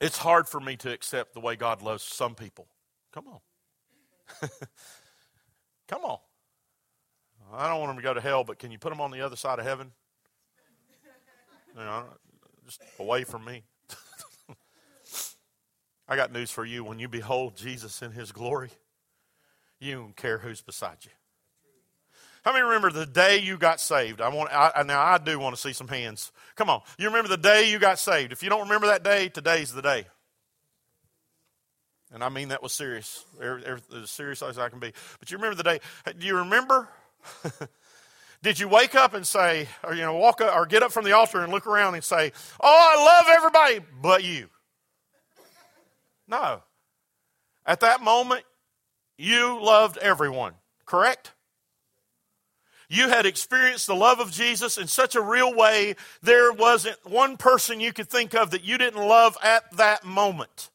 It's 0.00 0.18
hard 0.18 0.46
for 0.46 0.60
me 0.60 0.76
to 0.76 0.92
accept 0.92 1.34
the 1.34 1.40
way 1.40 1.56
God 1.56 1.82
loves 1.82 2.04
some 2.04 2.36
people. 2.36 2.68
Come 3.12 3.24
on. 3.26 3.40
Come 5.88 6.04
on. 6.04 6.18
I 7.52 7.68
don't 7.68 7.80
want 7.80 7.90
them 7.90 7.96
to 7.96 8.04
go 8.04 8.14
to 8.14 8.20
hell, 8.20 8.44
but 8.44 8.60
can 8.60 8.70
you 8.70 8.78
put 8.78 8.90
them 8.90 9.00
on 9.00 9.10
the 9.10 9.22
other 9.22 9.34
side 9.34 9.58
of 9.58 9.64
heaven? 9.64 9.90
You 11.76 11.80
know, 11.80 12.04
just 12.64 12.82
away 13.00 13.24
from 13.24 13.44
me. 13.44 13.64
I 16.08 16.14
got 16.14 16.30
news 16.30 16.52
for 16.52 16.64
you. 16.64 16.84
When 16.84 17.00
you 17.00 17.08
behold 17.08 17.56
Jesus 17.56 18.00
in 18.00 18.12
his 18.12 18.30
glory, 18.30 18.70
you 19.80 19.96
don't 19.96 20.16
care 20.16 20.38
who's 20.38 20.62
beside 20.62 20.98
you. 21.02 21.10
How 22.44 22.52
many 22.52 22.62
remember 22.62 22.90
the 22.90 23.06
day 23.06 23.38
you 23.38 23.56
got 23.56 23.80
saved? 23.80 24.20
I 24.20 24.28
want 24.28 24.50
I, 24.52 24.82
now. 24.82 25.02
I 25.02 25.16
do 25.16 25.38
want 25.38 25.56
to 25.56 25.60
see 25.60 25.72
some 25.72 25.88
hands. 25.88 26.30
Come 26.56 26.68
on, 26.68 26.82
you 26.98 27.06
remember 27.06 27.28
the 27.28 27.38
day 27.38 27.70
you 27.70 27.78
got 27.78 27.98
saved? 27.98 28.32
If 28.32 28.42
you 28.42 28.50
don't 28.50 28.62
remember 28.62 28.86
that 28.88 29.02
day, 29.02 29.28
today's 29.28 29.72
the 29.72 29.80
day. 29.80 30.04
And 32.12 32.22
I 32.22 32.28
mean 32.28 32.48
that 32.48 32.62
was 32.62 32.72
serious, 32.72 33.24
as 33.42 34.10
serious 34.10 34.42
as 34.42 34.58
I 34.58 34.68
can 34.68 34.78
be. 34.78 34.92
But 35.18 35.30
you 35.30 35.38
remember 35.38 35.56
the 35.56 35.62
day? 35.62 35.80
Do 36.18 36.26
you 36.26 36.36
remember? 36.36 36.88
Did 38.42 38.60
you 38.60 38.68
wake 38.68 38.94
up 38.94 39.14
and 39.14 39.26
say, 39.26 39.68
or 39.82 39.94
you 39.94 40.02
know, 40.02 40.14
walk 40.14 40.42
up 40.42 40.54
or 40.54 40.66
get 40.66 40.82
up 40.82 40.92
from 40.92 41.06
the 41.06 41.12
altar 41.12 41.40
and 41.40 41.50
look 41.50 41.66
around 41.66 41.94
and 41.94 42.04
say, 42.04 42.30
"Oh, 42.60 42.92
I 42.94 43.02
love 43.02 43.26
everybody 43.30 43.80
but 44.02 44.22
you"? 44.22 44.50
No. 46.28 46.62
At 47.64 47.80
that 47.80 48.02
moment, 48.02 48.44
you 49.16 49.58
loved 49.62 49.96
everyone, 49.96 50.52
correct? 50.84 51.32
You 52.94 53.08
had 53.08 53.26
experienced 53.26 53.88
the 53.88 53.96
love 53.96 54.20
of 54.20 54.30
Jesus 54.30 54.78
in 54.78 54.86
such 54.86 55.16
a 55.16 55.20
real 55.20 55.52
way, 55.52 55.96
there 56.22 56.52
wasn't 56.52 56.96
one 57.04 57.36
person 57.36 57.80
you 57.80 57.92
could 57.92 58.08
think 58.08 58.34
of 58.34 58.52
that 58.52 58.62
you 58.62 58.78
didn't 58.78 59.04
love 59.04 59.36
at 59.42 59.64
that 59.78 60.04
moment. 60.04 60.70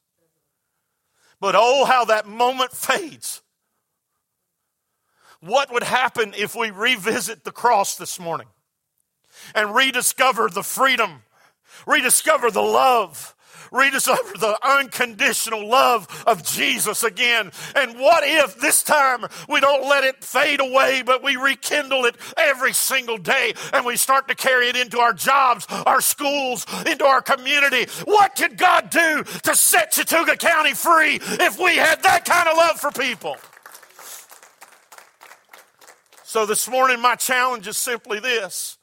But 1.40 1.54
oh, 1.56 1.86
how 1.86 2.04
that 2.04 2.26
moment 2.26 2.72
fades. 2.72 3.40
What 5.40 5.72
would 5.72 5.82
happen 5.82 6.34
if 6.36 6.54
we 6.54 6.70
revisit 6.70 7.44
the 7.44 7.52
cross 7.52 7.96
this 7.96 8.20
morning 8.20 8.48
and 9.54 9.74
rediscover 9.74 10.50
the 10.50 10.62
freedom, 10.62 11.22
rediscover 11.86 12.50
the 12.50 12.60
love, 12.60 13.34
rediscover 13.70 14.38
the 14.38 14.58
unconditional 14.62 15.68
love 15.68 16.24
of 16.26 16.44
Jesus 16.44 17.02
again. 17.02 17.50
And 17.74 17.98
what 17.98 18.22
if 18.24 18.58
this 18.60 18.82
time 18.82 19.24
we 19.48 19.60
don't 19.60 19.88
let 19.88 20.04
it 20.04 20.22
fade 20.24 20.60
away, 20.60 21.02
but 21.04 21.22
we 21.22 21.36
rekindle 21.36 22.04
it 22.04 22.16
every 22.36 22.72
single 22.72 23.18
day 23.18 23.54
and 23.72 23.84
we 23.84 23.96
start 23.96 24.28
to 24.28 24.34
carry 24.34 24.68
it 24.68 24.76
into 24.76 24.98
our 24.98 25.12
jobs, 25.12 25.66
our 25.86 26.00
schools, 26.00 26.66
into 26.86 27.04
our 27.04 27.22
community? 27.22 27.86
What 28.04 28.36
could 28.36 28.56
God 28.56 28.90
do 28.90 29.24
to 29.42 29.54
set 29.54 29.92
Chattooga 29.92 30.38
County 30.38 30.74
free 30.74 31.20
if 31.22 31.58
we 31.58 31.76
had 31.76 32.02
that 32.02 32.24
kind 32.24 32.48
of 32.48 32.56
love 32.56 32.80
for 32.80 32.90
people? 32.90 33.36
So 36.24 36.46
this 36.46 36.68
morning, 36.68 37.00
my 37.00 37.16
challenge 37.16 37.66
is 37.66 37.76
simply 37.76 38.20
this 38.20 38.78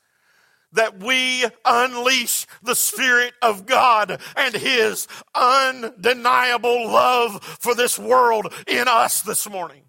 that 0.77 1.03
we 1.03 1.45
unleash 1.65 2.47
the 2.63 2.75
Spirit 2.75 3.33
of 3.41 3.65
God 3.65 4.21
and 4.35 4.55
His 4.55 5.07
undeniable 5.35 6.87
love 6.87 7.43
for 7.43 7.75
this 7.75 7.99
world 7.99 8.53
in 8.67 8.87
us 8.87 9.21
this 9.21 9.49
morning. 9.49 9.83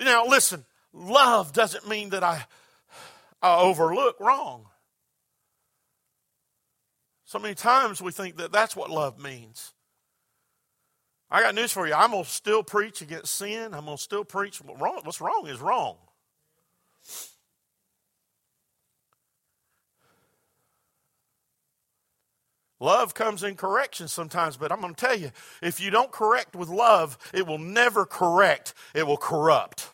Now, 0.00 0.26
listen, 0.26 0.64
love 0.92 1.52
doesn't 1.52 1.88
mean 1.88 2.10
that 2.10 2.22
I, 2.22 2.44
I 3.42 3.58
overlook 3.60 4.20
wrong. 4.20 4.66
So 7.24 7.38
many 7.38 7.54
times 7.54 8.00
we 8.00 8.12
think 8.12 8.36
that 8.36 8.52
that's 8.52 8.76
what 8.76 8.90
love 8.90 9.18
means. 9.18 9.72
I 11.30 11.42
got 11.42 11.54
news 11.54 11.72
for 11.72 11.86
you. 11.86 11.94
I'm 11.94 12.12
going 12.12 12.24
to 12.24 12.30
still 12.30 12.62
preach 12.62 13.02
against 13.02 13.34
sin. 13.34 13.74
I'm 13.74 13.86
going 13.86 13.96
to 13.96 14.02
still 14.02 14.24
preach. 14.24 14.58
What's 14.58 15.20
wrong 15.20 15.48
is 15.48 15.60
wrong. 15.60 15.96
Love 22.84 23.14
comes 23.14 23.42
in 23.42 23.54
correction 23.54 24.06
sometimes, 24.08 24.58
but 24.58 24.70
I'm 24.70 24.82
going 24.82 24.94
to 24.94 25.00
tell 25.00 25.18
you 25.18 25.30
if 25.62 25.80
you 25.80 25.90
don't 25.90 26.12
correct 26.12 26.54
with 26.54 26.68
love, 26.68 27.16
it 27.32 27.46
will 27.46 27.56
never 27.56 28.04
correct, 28.04 28.74
it 28.94 29.06
will 29.06 29.16
corrupt. 29.16 29.88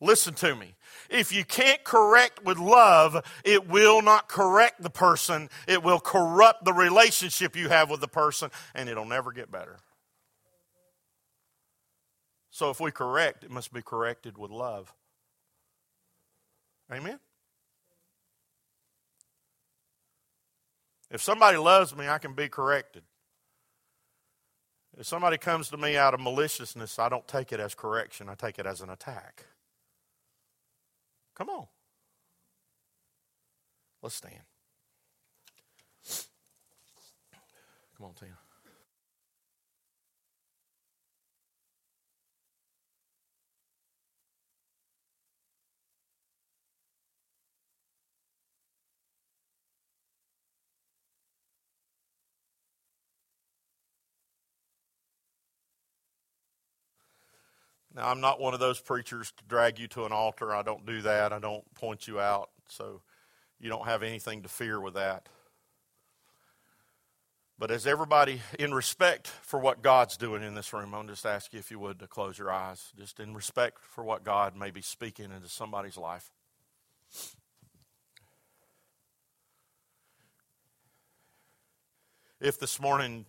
Listen 0.00 0.32
to 0.32 0.56
me. 0.56 0.74
If 1.10 1.34
you 1.34 1.44
can't 1.44 1.84
correct 1.84 2.42
with 2.42 2.56
love, 2.56 3.22
it 3.44 3.68
will 3.68 4.00
not 4.00 4.26
correct 4.26 4.82
the 4.82 4.88
person. 4.88 5.50
It 5.68 5.82
will 5.82 6.00
corrupt 6.00 6.64
the 6.64 6.72
relationship 6.72 7.54
you 7.54 7.68
have 7.68 7.90
with 7.90 8.00
the 8.00 8.08
person, 8.08 8.50
and 8.74 8.88
it'll 8.88 9.04
never 9.04 9.30
get 9.30 9.52
better. 9.52 9.76
So 12.50 12.70
if 12.70 12.80
we 12.80 12.90
correct, 12.90 13.44
it 13.44 13.50
must 13.50 13.70
be 13.70 13.82
corrected 13.82 14.38
with 14.38 14.50
love. 14.50 14.94
Amen? 16.90 17.18
If 21.10 21.22
somebody 21.22 21.56
loves 21.56 21.94
me, 21.94 22.08
I 22.08 22.18
can 22.18 22.34
be 22.34 22.48
corrected. 22.48 23.02
If 24.98 25.06
somebody 25.06 25.38
comes 25.38 25.68
to 25.70 25.76
me 25.76 25.96
out 25.96 26.14
of 26.14 26.20
maliciousness, 26.20 26.98
I 26.98 27.08
don't 27.08 27.26
take 27.28 27.52
it 27.52 27.60
as 27.60 27.74
correction, 27.74 28.28
I 28.28 28.34
take 28.34 28.58
it 28.58 28.66
as 28.66 28.80
an 28.80 28.90
attack. 28.90 29.44
Come 31.34 31.50
on. 31.50 31.66
Let's 34.02 34.14
stand. 34.14 34.42
Come 37.96 38.06
on, 38.06 38.14
Tina. 38.14 38.45
Now, 57.96 58.10
I'm 58.10 58.20
not 58.20 58.38
one 58.38 58.52
of 58.52 58.60
those 58.60 58.78
preachers 58.78 59.32
to 59.38 59.44
drag 59.48 59.78
you 59.78 59.88
to 59.88 60.04
an 60.04 60.12
altar. 60.12 60.54
I 60.54 60.60
don't 60.60 60.84
do 60.84 61.00
that. 61.00 61.32
I 61.32 61.38
don't 61.38 61.64
point 61.74 62.06
you 62.06 62.20
out. 62.20 62.50
So 62.68 63.00
you 63.58 63.70
don't 63.70 63.86
have 63.86 64.02
anything 64.02 64.42
to 64.42 64.50
fear 64.50 64.78
with 64.78 64.94
that. 64.94 65.30
But 67.58 67.70
as 67.70 67.86
everybody, 67.86 68.42
in 68.58 68.74
respect 68.74 69.28
for 69.28 69.58
what 69.58 69.80
God's 69.80 70.18
doing 70.18 70.42
in 70.42 70.54
this 70.54 70.74
room, 70.74 70.94
I'm 70.94 71.08
just 71.08 71.24
ask 71.24 71.54
you 71.54 71.58
if 71.58 71.70
you 71.70 71.78
would 71.78 71.98
to 72.00 72.06
close 72.06 72.38
your 72.38 72.52
eyes, 72.52 72.92
just 72.98 73.18
in 73.18 73.32
respect 73.32 73.78
for 73.82 74.04
what 74.04 74.24
God 74.24 74.54
may 74.54 74.70
be 74.70 74.82
speaking 74.82 75.30
into 75.34 75.48
somebody's 75.48 75.96
life. 75.96 76.30
If 82.42 82.58
this 82.58 82.78
morning 82.78 83.24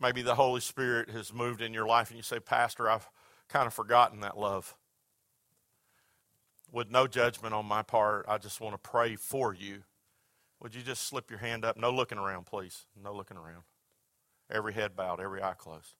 maybe 0.00 0.22
the 0.22 0.36
Holy 0.36 0.62
Spirit 0.62 1.10
has 1.10 1.34
moved 1.34 1.60
in 1.60 1.74
your 1.74 1.86
life 1.86 2.08
and 2.08 2.16
you 2.16 2.22
say, 2.22 2.40
Pastor, 2.40 2.88
I've 2.88 3.06
kind 3.48 3.66
of 3.66 3.74
forgotten 3.74 4.20
that 4.20 4.38
love. 4.38 4.76
With 6.72 6.90
no 6.90 7.06
judgment 7.06 7.54
on 7.54 7.66
my 7.66 7.82
part, 7.82 8.26
I 8.28 8.38
just 8.38 8.60
want 8.60 8.74
to 8.74 8.90
pray 8.90 9.16
for 9.16 9.54
you. 9.54 9.84
Would 10.60 10.74
you 10.74 10.82
just 10.82 11.06
slip 11.06 11.30
your 11.30 11.38
hand 11.38 11.64
up? 11.64 11.76
No 11.76 11.90
looking 11.90 12.18
around, 12.18 12.46
please. 12.46 12.86
No 13.00 13.12
looking 13.12 13.36
around. 13.36 13.62
Every 14.50 14.72
head 14.72 14.96
bowed, 14.96 15.20
every 15.20 15.42
eye 15.42 15.54
closed. 15.56 15.94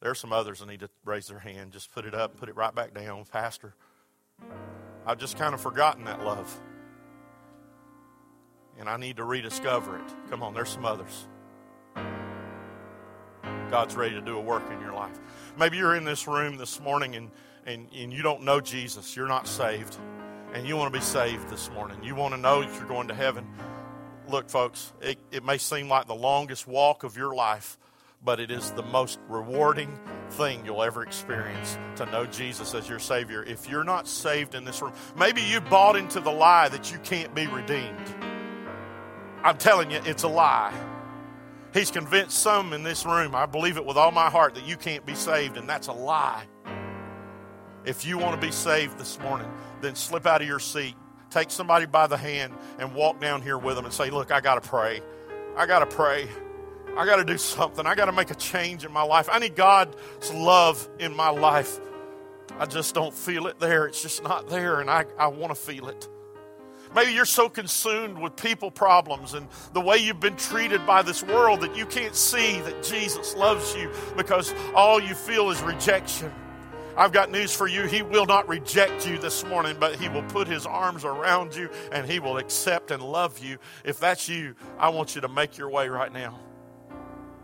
There 0.00 0.10
are 0.10 0.16
some 0.16 0.32
others 0.32 0.58
that 0.58 0.66
need 0.66 0.80
to 0.80 0.90
raise 1.04 1.28
their 1.28 1.38
hand. 1.38 1.72
Just 1.72 1.92
put 1.92 2.04
it 2.04 2.14
up, 2.14 2.36
put 2.36 2.48
it 2.48 2.56
right 2.56 2.74
back 2.74 2.92
down. 2.92 3.24
Pastor, 3.24 3.74
I've 5.06 5.18
just 5.18 5.38
kind 5.38 5.54
of 5.54 5.60
forgotten 5.60 6.04
that 6.04 6.24
love. 6.24 6.60
And 8.78 8.88
I 8.88 8.96
need 8.96 9.16
to 9.18 9.24
rediscover 9.24 9.98
it. 9.98 10.30
Come 10.30 10.42
on, 10.42 10.54
there's 10.54 10.70
some 10.70 10.84
others. 10.84 11.28
God's 13.72 13.96
ready 13.96 14.14
to 14.14 14.20
do 14.20 14.36
a 14.36 14.40
work 14.40 14.70
in 14.70 14.82
your 14.82 14.92
life. 14.92 15.18
Maybe 15.58 15.78
you're 15.78 15.96
in 15.96 16.04
this 16.04 16.28
room 16.28 16.58
this 16.58 16.78
morning 16.78 17.16
and, 17.16 17.30
and, 17.64 17.88
and 17.96 18.12
you 18.12 18.22
don't 18.22 18.42
know 18.42 18.60
Jesus. 18.60 19.16
You're 19.16 19.28
not 19.28 19.48
saved. 19.48 19.96
And 20.52 20.68
you 20.68 20.76
want 20.76 20.92
to 20.92 21.00
be 21.00 21.02
saved 21.02 21.48
this 21.48 21.70
morning. 21.70 22.04
You 22.04 22.14
want 22.14 22.34
to 22.34 22.38
know 22.38 22.60
that 22.60 22.74
you're 22.78 22.86
going 22.86 23.08
to 23.08 23.14
heaven. 23.14 23.46
Look, 24.28 24.50
folks, 24.50 24.92
it, 25.00 25.16
it 25.30 25.42
may 25.42 25.56
seem 25.56 25.88
like 25.88 26.06
the 26.06 26.14
longest 26.14 26.68
walk 26.68 27.02
of 27.02 27.16
your 27.16 27.34
life, 27.34 27.78
but 28.22 28.40
it 28.40 28.50
is 28.50 28.72
the 28.72 28.82
most 28.82 29.18
rewarding 29.26 29.98
thing 30.28 30.66
you'll 30.66 30.82
ever 30.82 31.02
experience 31.02 31.78
to 31.96 32.04
know 32.04 32.26
Jesus 32.26 32.74
as 32.74 32.86
your 32.90 32.98
Savior. 32.98 33.42
If 33.42 33.70
you're 33.70 33.84
not 33.84 34.06
saved 34.06 34.54
in 34.54 34.66
this 34.66 34.82
room, 34.82 34.92
maybe 35.16 35.40
you 35.40 35.62
bought 35.62 35.96
into 35.96 36.20
the 36.20 36.30
lie 36.30 36.68
that 36.68 36.92
you 36.92 36.98
can't 36.98 37.34
be 37.34 37.46
redeemed. 37.46 38.14
I'm 39.42 39.56
telling 39.56 39.90
you, 39.90 39.98
it's 40.04 40.24
a 40.24 40.28
lie. 40.28 40.74
He's 41.72 41.90
convinced 41.90 42.38
some 42.38 42.72
in 42.74 42.82
this 42.82 43.06
room, 43.06 43.34
I 43.34 43.46
believe 43.46 43.78
it 43.78 43.84
with 43.84 43.96
all 43.96 44.10
my 44.10 44.28
heart, 44.28 44.54
that 44.56 44.66
you 44.66 44.76
can't 44.76 45.06
be 45.06 45.14
saved, 45.14 45.56
and 45.56 45.68
that's 45.68 45.88
a 45.88 45.92
lie. 45.92 46.44
If 47.84 48.04
you 48.04 48.18
want 48.18 48.40
to 48.40 48.46
be 48.46 48.52
saved 48.52 48.98
this 48.98 49.18
morning, 49.20 49.50
then 49.80 49.94
slip 49.94 50.26
out 50.26 50.42
of 50.42 50.46
your 50.46 50.60
seat, 50.60 50.94
take 51.30 51.50
somebody 51.50 51.86
by 51.86 52.06
the 52.06 52.16
hand, 52.16 52.52
and 52.78 52.94
walk 52.94 53.20
down 53.20 53.40
here 53.40 53.56
with 53.56 53.76
them 53.76 53.86
and 53.86 53.94
say, 53.94 54.10
Look, 54.10 54.30
I 54.30 54.40
got 54.40 54.62
to 54.62 54.68
pray. 54.68 55.00
I 55.56 55.66
got 55.66 55.78
to 55.78 55.86
pray. 55.86 56.28
I 56.96 57.06
got 57.06 57.16
to 57.16 57.24
do 57.24 57.38
something. 57.38 57.86
I 57.86 57.94
got 57.94 58.04
to 58.04 58.12
make 58.12 58.30
a 58.30 58.34
change 58.34 58.84
in 58.84 58.92
my 58.92 59.02
life. 59.02 59.28
I 59.32 59.38
need 59.38 59.56
God's 59.56 59.96
love 60.32 60.86
in 60.98 61.16
my 61.16 61.30
life. 61.30 61.80
I 62.58 62.66
just 62.66 62.94
don't 62.94 63.14
feel 63.14 63.46
it 63.46 63.58
there. 63.58 63.86
It's 63.86 64.02
just 64.02 64.22
not 64.22 64.48
there, 64.48 64.80
and 64.80 64.90
I, 64.90 65.06
I 65.18 65.28
want 65.28 65.54
to 65.54 65.60
feel 65.60 65.88
it. 65.88 66.06
Maybe 66.94 67.12
you're 67.12 67.24
so 67.24 67.48
consumed 67.48 68.18
with 68.18 68.36
people 68.36 68.70
problems 68.70 69.34
and 69.34 69.48
the 69.72 69.80
way 69.80 69.96
you've 69.98 70.20
been 70.20 70.36
treated 70.36 70.86
by 70.86 71.02
this 71.02 71.22
world 71.22 71.62
that 71.62 71.76
you 71.76 71.86
can't 71.86 72.14
see 72.14 72.60
that 72.60 72.82
Jesus 72.82 73.34
loves 73.34 73.74
you 73.74 73.90
because 74.16 74.54
all 74.74 75.00
you 75.00 75.14
feel 75.14 75.50
is 75.50 75.62
rejection. 75.62 76.32
I've 76.96 77.12
got 77.12 77.30
news 77.30 77.54
for 77.54 77.66
you. 77.66 77.86
He 77.86 78.02
will 78.02 78.26
not 78.26 78.48
reject 78.48 79.08
you 79.08 79.16
this 79.16 79.44
morning, 79.46 79.76
but 79.80 79.96
He 79.96 80.08
will 80.10 80.24
put 80.24 80.46
His 80.46 80.66
arms 80.66 81.04
around 81.04 81.54
you 81.54 81.70
and 81.90 82.10
He 82.10 82.20
will 82.20 82.36
accept 82.36 82.90
and 82.90 83.02
love 83.02 83.38
you. 83.38 83.58
If 83.84 83.98
that's 83.98 84.28
you, 84.28 84.54
I 84.78 84.90
want 84.90 85.14
you 85.14 85.22
to 85.22 85.28
make 85.28 85.56
your 85.56 85.70
way 85.70 85.88
right 85.88 86.12
now. 86.12 86.38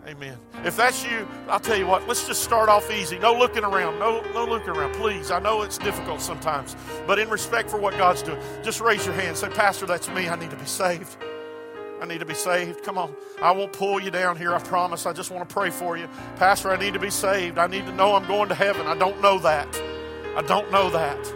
Amen. 0.06 0.38
If 0.64 0.76
that's 0.76 1.04
you, 1.04 1.28
I'll 1.48 1.60
tell 1.60 1.76
you 1.76 1.86
what, 1.86 2.08
let's 2.08 2.26
just 2.26 2.42
start 2.42 2.68
off 2.70 2.90
easy. 2.90 3.18
No 3.18 3.34
looking 3.34 3.64
around. 3.64 3.98
No, 3.98 4.22
no 4.32 4.46
looking 4.46 4.70
around. 4.70 4.94
Please. 4.94 5.30
I 5.30 5.38
know 5.38 5.62
it's 5.62 5.76
difficult 5.76 6.20
sometimes. 6.22 6.76
But 7.06 7.18
in 7.18 7.28
respect 7.28 7.70
for 7.70 7.78
what 7.78 7.96
God's 7.98 8.22
doing, 8.22 8.40
just 8.62 8.80
raise 8.80 9.04
your 9.04 9.14
hand. 9.14 9.36
Say, 9.36 9.48
Pastor, 9.50 9.84
that's 9.84 10.08
me. 10.08 10.28
I 10.28 10.36
need 10.36 10.50
to 10.50 10.56
be 10.56 10.64
saved. 10.64 11.16
I 12.00 12.06
need 12.06 12.20
to 12.20 12.26
be 12.26 12.34
saved. 12.34 12.82
Come 12.84 12.96
on. 12.96 13.14
I 13.42 13.50
won't 13.50 13.72
pull 13.72 14.00
you 14.00 14.10
down 14.10 14.36
here, 14.36 14.54
I 14.54 14.60
promise. 14.60 15.04
I 15.04 15.12
just 15.12 15.30
want 15.30 15.48
to 15.48 15.52
pray 15.52 15.70
for 15.70 15.96
you. 15.96 16.08
Pastor, 16.36 16.70
I 16.70 16.76
need 16.76 16.94
to 16.94 17.00
be 17.00 17.10
saved. 17.10 17.58
I 17.58 17.66
need 17.66 17.84
to 17.86 17.92
know 17.92 18.14
I'm 18.14 18.26
going 18.26 18.48
to 18.48 18.54
heaven. 18.54 18.86
I 18.86 18.96
don't 18.96 19.20
know 19.20 19.38
that. 19.40 19.68
I 20.36 20.42
don't 20.42 20.70
know 20.70 20.88
that. 20.90 21.34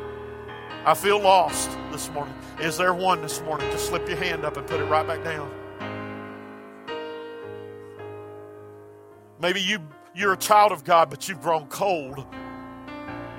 I 0.84 0.94
feel 0.94 1.20
lost 1.20 1.70
this 1.90 2.10
morning. 2.10 2.34
Is 2.60 2.76
there 2.76 2.94
one 2.94 3.22
this 3.22 3.40
morning? 3.42 3.70
Just 3.70 3.86
slip 3.88 4.08
your 4.08 4.16
hand 4.16 4.44
up 4.44 4.56
and 4.56 4.66
put 4.66 4.80
it 4.80 4.84
right 4.84 5.06
back 5.06 5.22
down. 5.24 5.50
Maybe 9.42 9.60
you, 9.60 9.80
you're 10.14 10.34
a 10.34 10.38
child 10.38 10.70
of 10.70 10.84
God, 10.84 11.10
but 11.10 11.28
you've 11.28 11.42
grown 11.42 11.66
cold. 11.66 12.24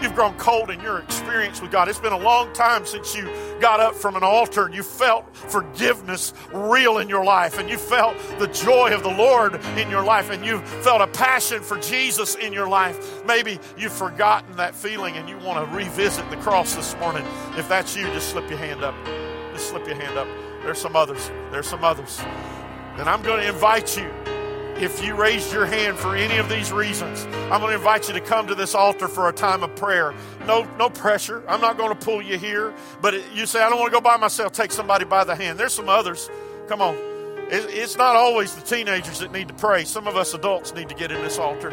You've 0.01 0.15
grown 0.15 0.35
cold 0.35 0.69
in 0.69 0.81
your 0.81 0.99
experience 0.99 1.61
with 1.61 1.71
God. 1.71 1.87
It's 1.87 1.97
been 1.97 2.11
a 2.11 2.19
long 2.19 2.51
time 2.51 2.85
since 2.85 3.15
you 3.15 3.23
got 3.61 3.79
up 3.79 3.95
from 3.95 4.17
an 4.17 4.23
altar 4.23 4.65
and 4.65 4.75
you 4.75 4.83
felt 4.83 5.33
forgiveness 5.33 6.33
real 6.51 6.97
in 6.97 7.07
your 7.07 7.23
life 7.23 7.57
and 7.57 7.69
you 7.69 7.77
felt 7.77 8.17
the 8.37 8.47
joy 8.47 8.93
of 8.93 9.01
the 9.01 9.15
Lord 9.15 9.55
in 9.77 9.89
your 9.89 10.03
life 10.03 10.29
and 10.29 10.45
you 10.45 10.59
felt 10.59 10.99
a 10.99 11.07
passion 11.07 11.63
for 11.63 11.77
Jesus 11.77 12.35
in 12.35 12.51
your 12.51 12.67
life. 12.67 13.23
Maybe 13.25 13.57
you've 13.77 13.93
forgotten 13.93 14.57
that 14.57 14.75
feeling 14.75 15.15
and 15.15 15.29
you 15.29 15.37
want 15.37 15.65
to 15.65 15.73
revisit 15.73 16.29
the 16.29 16.37
cross 16.37 16.75
this 16.75 16.97
morning. 16.97 17.23
If 17.55 17.69
that's 17.69 17.95
you, 17.95 18.03
just 18.07 18.27
slip 18.27 18.49
your 18.49 18.59
hand 18.59 18.83
up. 18.83 18.95
Just 19.53 19.69
slip 19.69 19.87
your 19.87 19.95
hand 19.95 20.17
up. 20.17 20.27
There's 20.63 20.79
some 20.79 20.97
others. 20.97 21.31
There's 21.51 21.67
some 21.67 21.85
others. 21.85 22.19
And 22.97 23.07
I'm 23.07 23.21
going 23.21 23.41
to 23.41 23.47
invite 23.47 23.95
you 23.95 24.11
if 24.77 25.03
you 25.03 25.15
raised 25.15 25.53
your 25.53 25.65
hand 25.65 25.97
for 25.97 26.15
any 26.15 26.37
of 26.37 26.49
these 26.49 26.71
reasons, 26.71 27.25
I'm 27.51 27.61
going 27.61 27.71
to 27.71 27.75
invite 27.75 28.07
you 28.07 28.13
to 28.13 28.21
come 28.21 28.47
to 28.47 28.55
this 28.55 28.75
altar 28.75 29.07
for 29.07 29.29
a 29.29 29.33
time 29.33 29.63
of 29.63 29.75
prayer. 29.75 30.13
No, 30.45 30.67
no 30.77 30.89
pressure. 30.89 31.43
I'm 31.47 31.61
not 31.61 31.77
going 31.77 31.89
to 31.89 32.05
pull 32.05 32.21
you 32.21 32.37
here. 32.37 32.73
But 33.01 33.13
you 33.35 33.45
say, 33.45 33.61
I 33.61 33.69
don't 33.69 33.79
want 33.79 33.91
to 33.91 33.97
go 33.97 34.01
by 34.01 34.17
myself. 34.17 34.51
Take 34.51 34.71
somebody 34.71 35.05
by 35.05 35.23
the 35.23 35.35
hand. 35.35 35.59
There's 35.59 35.73
some 35.73 35.89
others. 35.89 36.29
Come 36.67 36.81
on. 36.81 36.97
It's 37.49 37.97
not 37.97 38.15
always 38.15 38.55
the 38.55 38.61
teenagers 38.61 39.19
that 39.19 39.31
need 39.31 39.47
to 39.49 39.53
pray. 39.53 39.85
Some 39.85 40.07
of 40.07 40.15
us 40.15 40.33
adults 40.33 40.73
need 40.73 40.89
to 40.89 40.95
get 40.95 41.11
in 41.11 41.21
this 41.21 41.37
altar. 41.37 41.71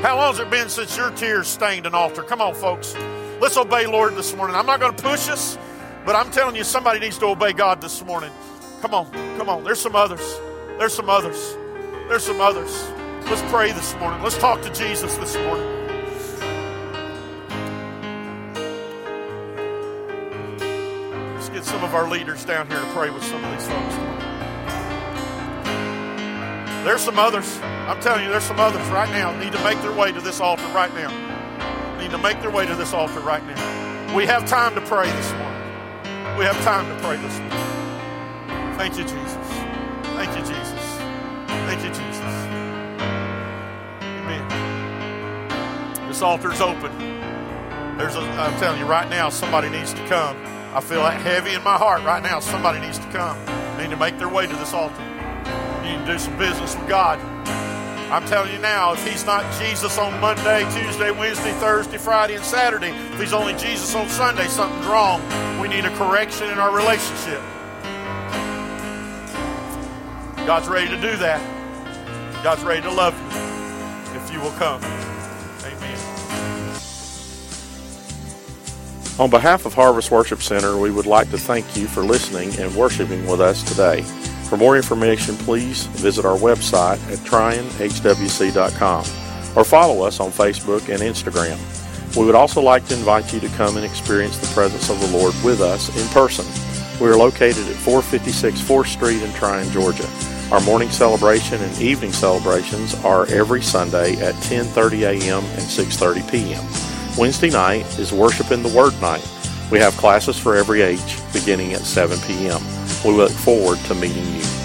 How 0.00 0.16
long 0.16 0.32
has 0.32 0.38
it 0.38 0.50
been 0.50 0.68
since 0.68 0.96
your 0.96 1.10
tears 1.10 1.48
stained 1.48 1.86
an 1.86 1.94
altar? 1.94 2.22
Come 2.22 2.40
on, 2.40 2.54
folks. 2.54 2.96
Let's 3.40 3.56
obey 3.56 3.86
Lord 3.86 4.14
this 4.16 4.34
morning. 4.34 4.56
I'm 4.56 4.66
not 4.66 4.80
going 4.80 4.94
to 4.94 5.02
push 5.02 5.28
us, 5.28 5.58
but 6.06 6.14
I'm 6.14 6.30
telling 6.30 6.56
you, 6.56 6.64
somebody 6.64 7.00
needs 7.00 7.18
to 7.18 7.26
obey 7.26 7.52
God 7.52 7.80
this 7.80 8.04
morning. 8.04 8.30
Come 8.80 8.94
on, 8.94 9.12
come 9.36 9.48
on. 9.48 9.64
There's 9.64 9.80
some 9.80 9.94
others. 9.94 10.40
There's 10.78 10.94
some 10.94 11.10
others. 11.10 11.56
There's 12.12 12.24
some 12.24 12.42
others. 12.42 12.90
Let's 13.30 13.40
pray 13.50 13.72
this 13.72 13.94
morning. 13.94 14.22
Let's 14.22 14.36
talk 14.36 14.60
to 14.60 14.70
Jesus 14.74 15.16
this 15.16 15.34
morning. 15.34 15.66
Let's 21.32 21.48
get 21.48 21.64
some 21.64 21.82
of 21.82 21.94
our 21.94 22.10
leaders 22.10 22.44
down 22.44 22.68
here 22.68 22.78
to 22.78 22.86
pray 22.88 23.08
with 23.08 23.24
some 23.24 23.42
of 23.42 23.50
these 23.52 23.66
folks. 23.66 23.94
There's 26.84 27.00
some 27.00 27.18
others. 27.18 27.58
I'm 27.62 27.98
telling 28.02 28.24
you, 28.24 28.30
there's 28.30 28.44
some 28.44 28.60
others 28.60 28.86
right 28.88 29.08
now 29.08 29.34
need 29.42 29.52
to 29.52 29.64
make 29.64 29.80
their 29.80 29.94
way 29.94 30.12
to 30.12 30.20
this 30.20 30.38
altar 30.38 30.66
right 30.74 30.92
now. 30.92 31.08
Need 31.98 32.10
to 32.10 32.18
make 32.18 32.42
their 32.42 32.50
way 32.50 32.66
to 32.66 32.74
this 32.74 32.92
altar 32.92 33.20
right 33.20 33.42
now. 33.46 34.14
We 34.14 34.26
have 34.26 34.46
time 34.46 34.74
to 34.74 34.82
pray 34.82 35.10
this 35.10 35.32
morning. 35.32 36.36
We 36.36 36.44
have 36.44 36.62
time 36.62 36.94
to 36.94 37.02
pray 37.02 37.16
this 37.16 37.38
morning. 37.38 38.76
Thank 38.76 38.98
you, 38.98 39.04
Jesus. 39.04 39.48
Thank 40.12 40.36
you, 40.36 40.44
Jesus. 40.44 40.61
Thank 41.72 41.84
you, 41.84 42.04
Jesus. 42.04 42.20
Amen. 44.02 44.46
This 46.06 46.20
altar's 46.20 46.60
open. 46.60 46.94
There's 47.96 48.14
a, 48.14 48.20
I'm 48.20 48.54
telling 48.58 48.78
you 48.78 48.84
right 48.84 49.08
now, 49.08 49.30
somebody 49.30 49.70
needs 49.70 49.94
to 49.94 50.06
come. 50.06 50.36
I 50.74 50.82
feel 50.82 51.00
that 51.00 51.18
heavy 51.22 51.54
in 51.54 51.64
my 51.64 51.78
heart 51.78 52.04
right 52.04 52.22
now. 52.22 52.40
Somebody 52.40 52.78
needs 52.78 52.98
to 52.98 53.10
come. 53.10 53.42
They 53.78 53.84
need 53.84 53.90
to 53.90 53.96
make 53.96 54.18
their 54.18 54.28
way 54.28 54.46
to 54.46 54.54
this 54.54 54.74
altar. 54.74 55.02
You 55.82 55.92
need 55.92 56.04
to 56.04 56.12
do 56.12 56.18
some 56.18 56.36
business 56.36 56.76
with 56.76 56.86
God. 56.88 57.18
I'm 58.12 58.26
telling 58.26 58.52
you 58.52 58.58
now, 58.58 58.92
if 58.92 59.08
He's 59.08 59.24
not 59.24 59.42
Jesus 59.58 59.96
on 59.96 60.20
Monday, 60.20 60.64
Tuesday, 60.78 61.10
Wednesday, 61.10 61.52
Thursday, 61.52 61.96
Friday, 61.96 62.34
and 62.34 62.44
Saturday, 62.44 62.90
if 62.90 63.18
He's 63.18 63.32
only 63.32 63.54
Jesus 63.54 63.94
on 63.94 64.10
Sunday, 64.10 64.46
something's 64.48 64.84
wrong. 64.84 65.22
We 65.58 65.68
need 65.68 65.86
a 65.86 65.96
correction 65.96 66.50
in 66.50 66.58
our 66.58 66.76
relationship. 66.76 67.40
God's 70.44 70.68
ready 70.68 70.88
to 70.88 71.00
do 71.00 71.16
that. 71.16 71.51
God's 72.42 72.64
ready 72.64 72.82
to 72.82 72.90
love 72.90 73.14
you 73.20 74.20
if 74.20 74.32
you 74.32 74.40
will 74.40 74.50
come. 74.52 74.82
Amen. 75.62 75.98
On 79.20 79.30
behalf 79.30 79.64
of 79.64 79.74
Harvest 79.74 80.10
Worship 80.10 80.42
Center, 80.42 80.76
we 80.76 80.90
would 80.90 81.06
like 81.06 81.30
to 81.30 81.38
thank 81.38 81.76
you 81.76 81.86
for 81.86 82.02
listening 82.02 82.58
and 82.58 82.74
worshiping 82.74 83.24
with 83.28 83.40
us 83.40 83.62
today. 83.62 84.02
For 84.48 84.56
more 84.56 84.76
information, 84.76 85.36
please 85.36 85.86
visit 85.86 86.24
our 86.24 86.36
website 86.36 86.98
at 87.12 87.18
trionhwc.com 87.20 89.04
or 89.56 89.64
follow 89.64 90.04
us 90.04 90.18
on 90.18 90.32
Facebook 90.32 90.88
and 90.88 91.00
Instagram. 91.00 92.16
We 92.16 92.26
would 92.26 92.34
also 92.34 92.60
like 92.60 92.84
to 92.86 92.94
invite 92.94 93.32
you 93.32 93.38
to 93.38 93.48
come 93.50 93.76
and 93.76 93.86
experience 93.86 94.36
the 94.38 94.52
presence 94.52 94.90
of 94.90 94.98
the 95.00 95.16
Lord 95.16 95.32
with 95.44 95.60
us 95.60 95.96
in 95.96 96.08
person. 96.08 96.44
We 97.00 97.08
are 97.08 97.16
located 97.16 97.68
at 97.68 97.76
456 97.76 98.60
4th 98.60 98.86
Street 98.86 99.22
in 99.22 99.30
Trion, 99.30 99.70
Georgia. 99.70 100.31
Our 100.52 100.60
morning 100.60 100.90
celebration 100.90 101.62
and 101.62 101.80
evening 101.80 102.12
celebrations 102.12 102.94
are 103.06 103.24
every 103.28 103.62
Sunday 103.62 104.20
at 104.20 104.34
10:30 104.34 105.04
a.m. 105.04 105.42
and 105.42 105.62
6:30 105.62 106.30
p.m. 106.30 106.62
Wednesday 107.16 107.48
night 107.48 107.86
is 107.98 108.12
Worship 108.12 108.50
in 108.50 108.62
the 108.62 108.68
Word 108.68 108.92
night. 109.00 109.26
We 109.70 109.78
have 109.78 109.96
classes 109.96 110.38
for 110.38 110.54
every 110.54 110.82
age 110.82 111.16
beginning 111.32 111.72
at 111.72 111.80
7 111.80 112.18
p.m. 112.26 112.60
We 113.02 113.12
look 113.12 113.32
forward 113.32 113.78
to 113.86 113.94
meeting 113.94 114.26
you. 114.26 114.61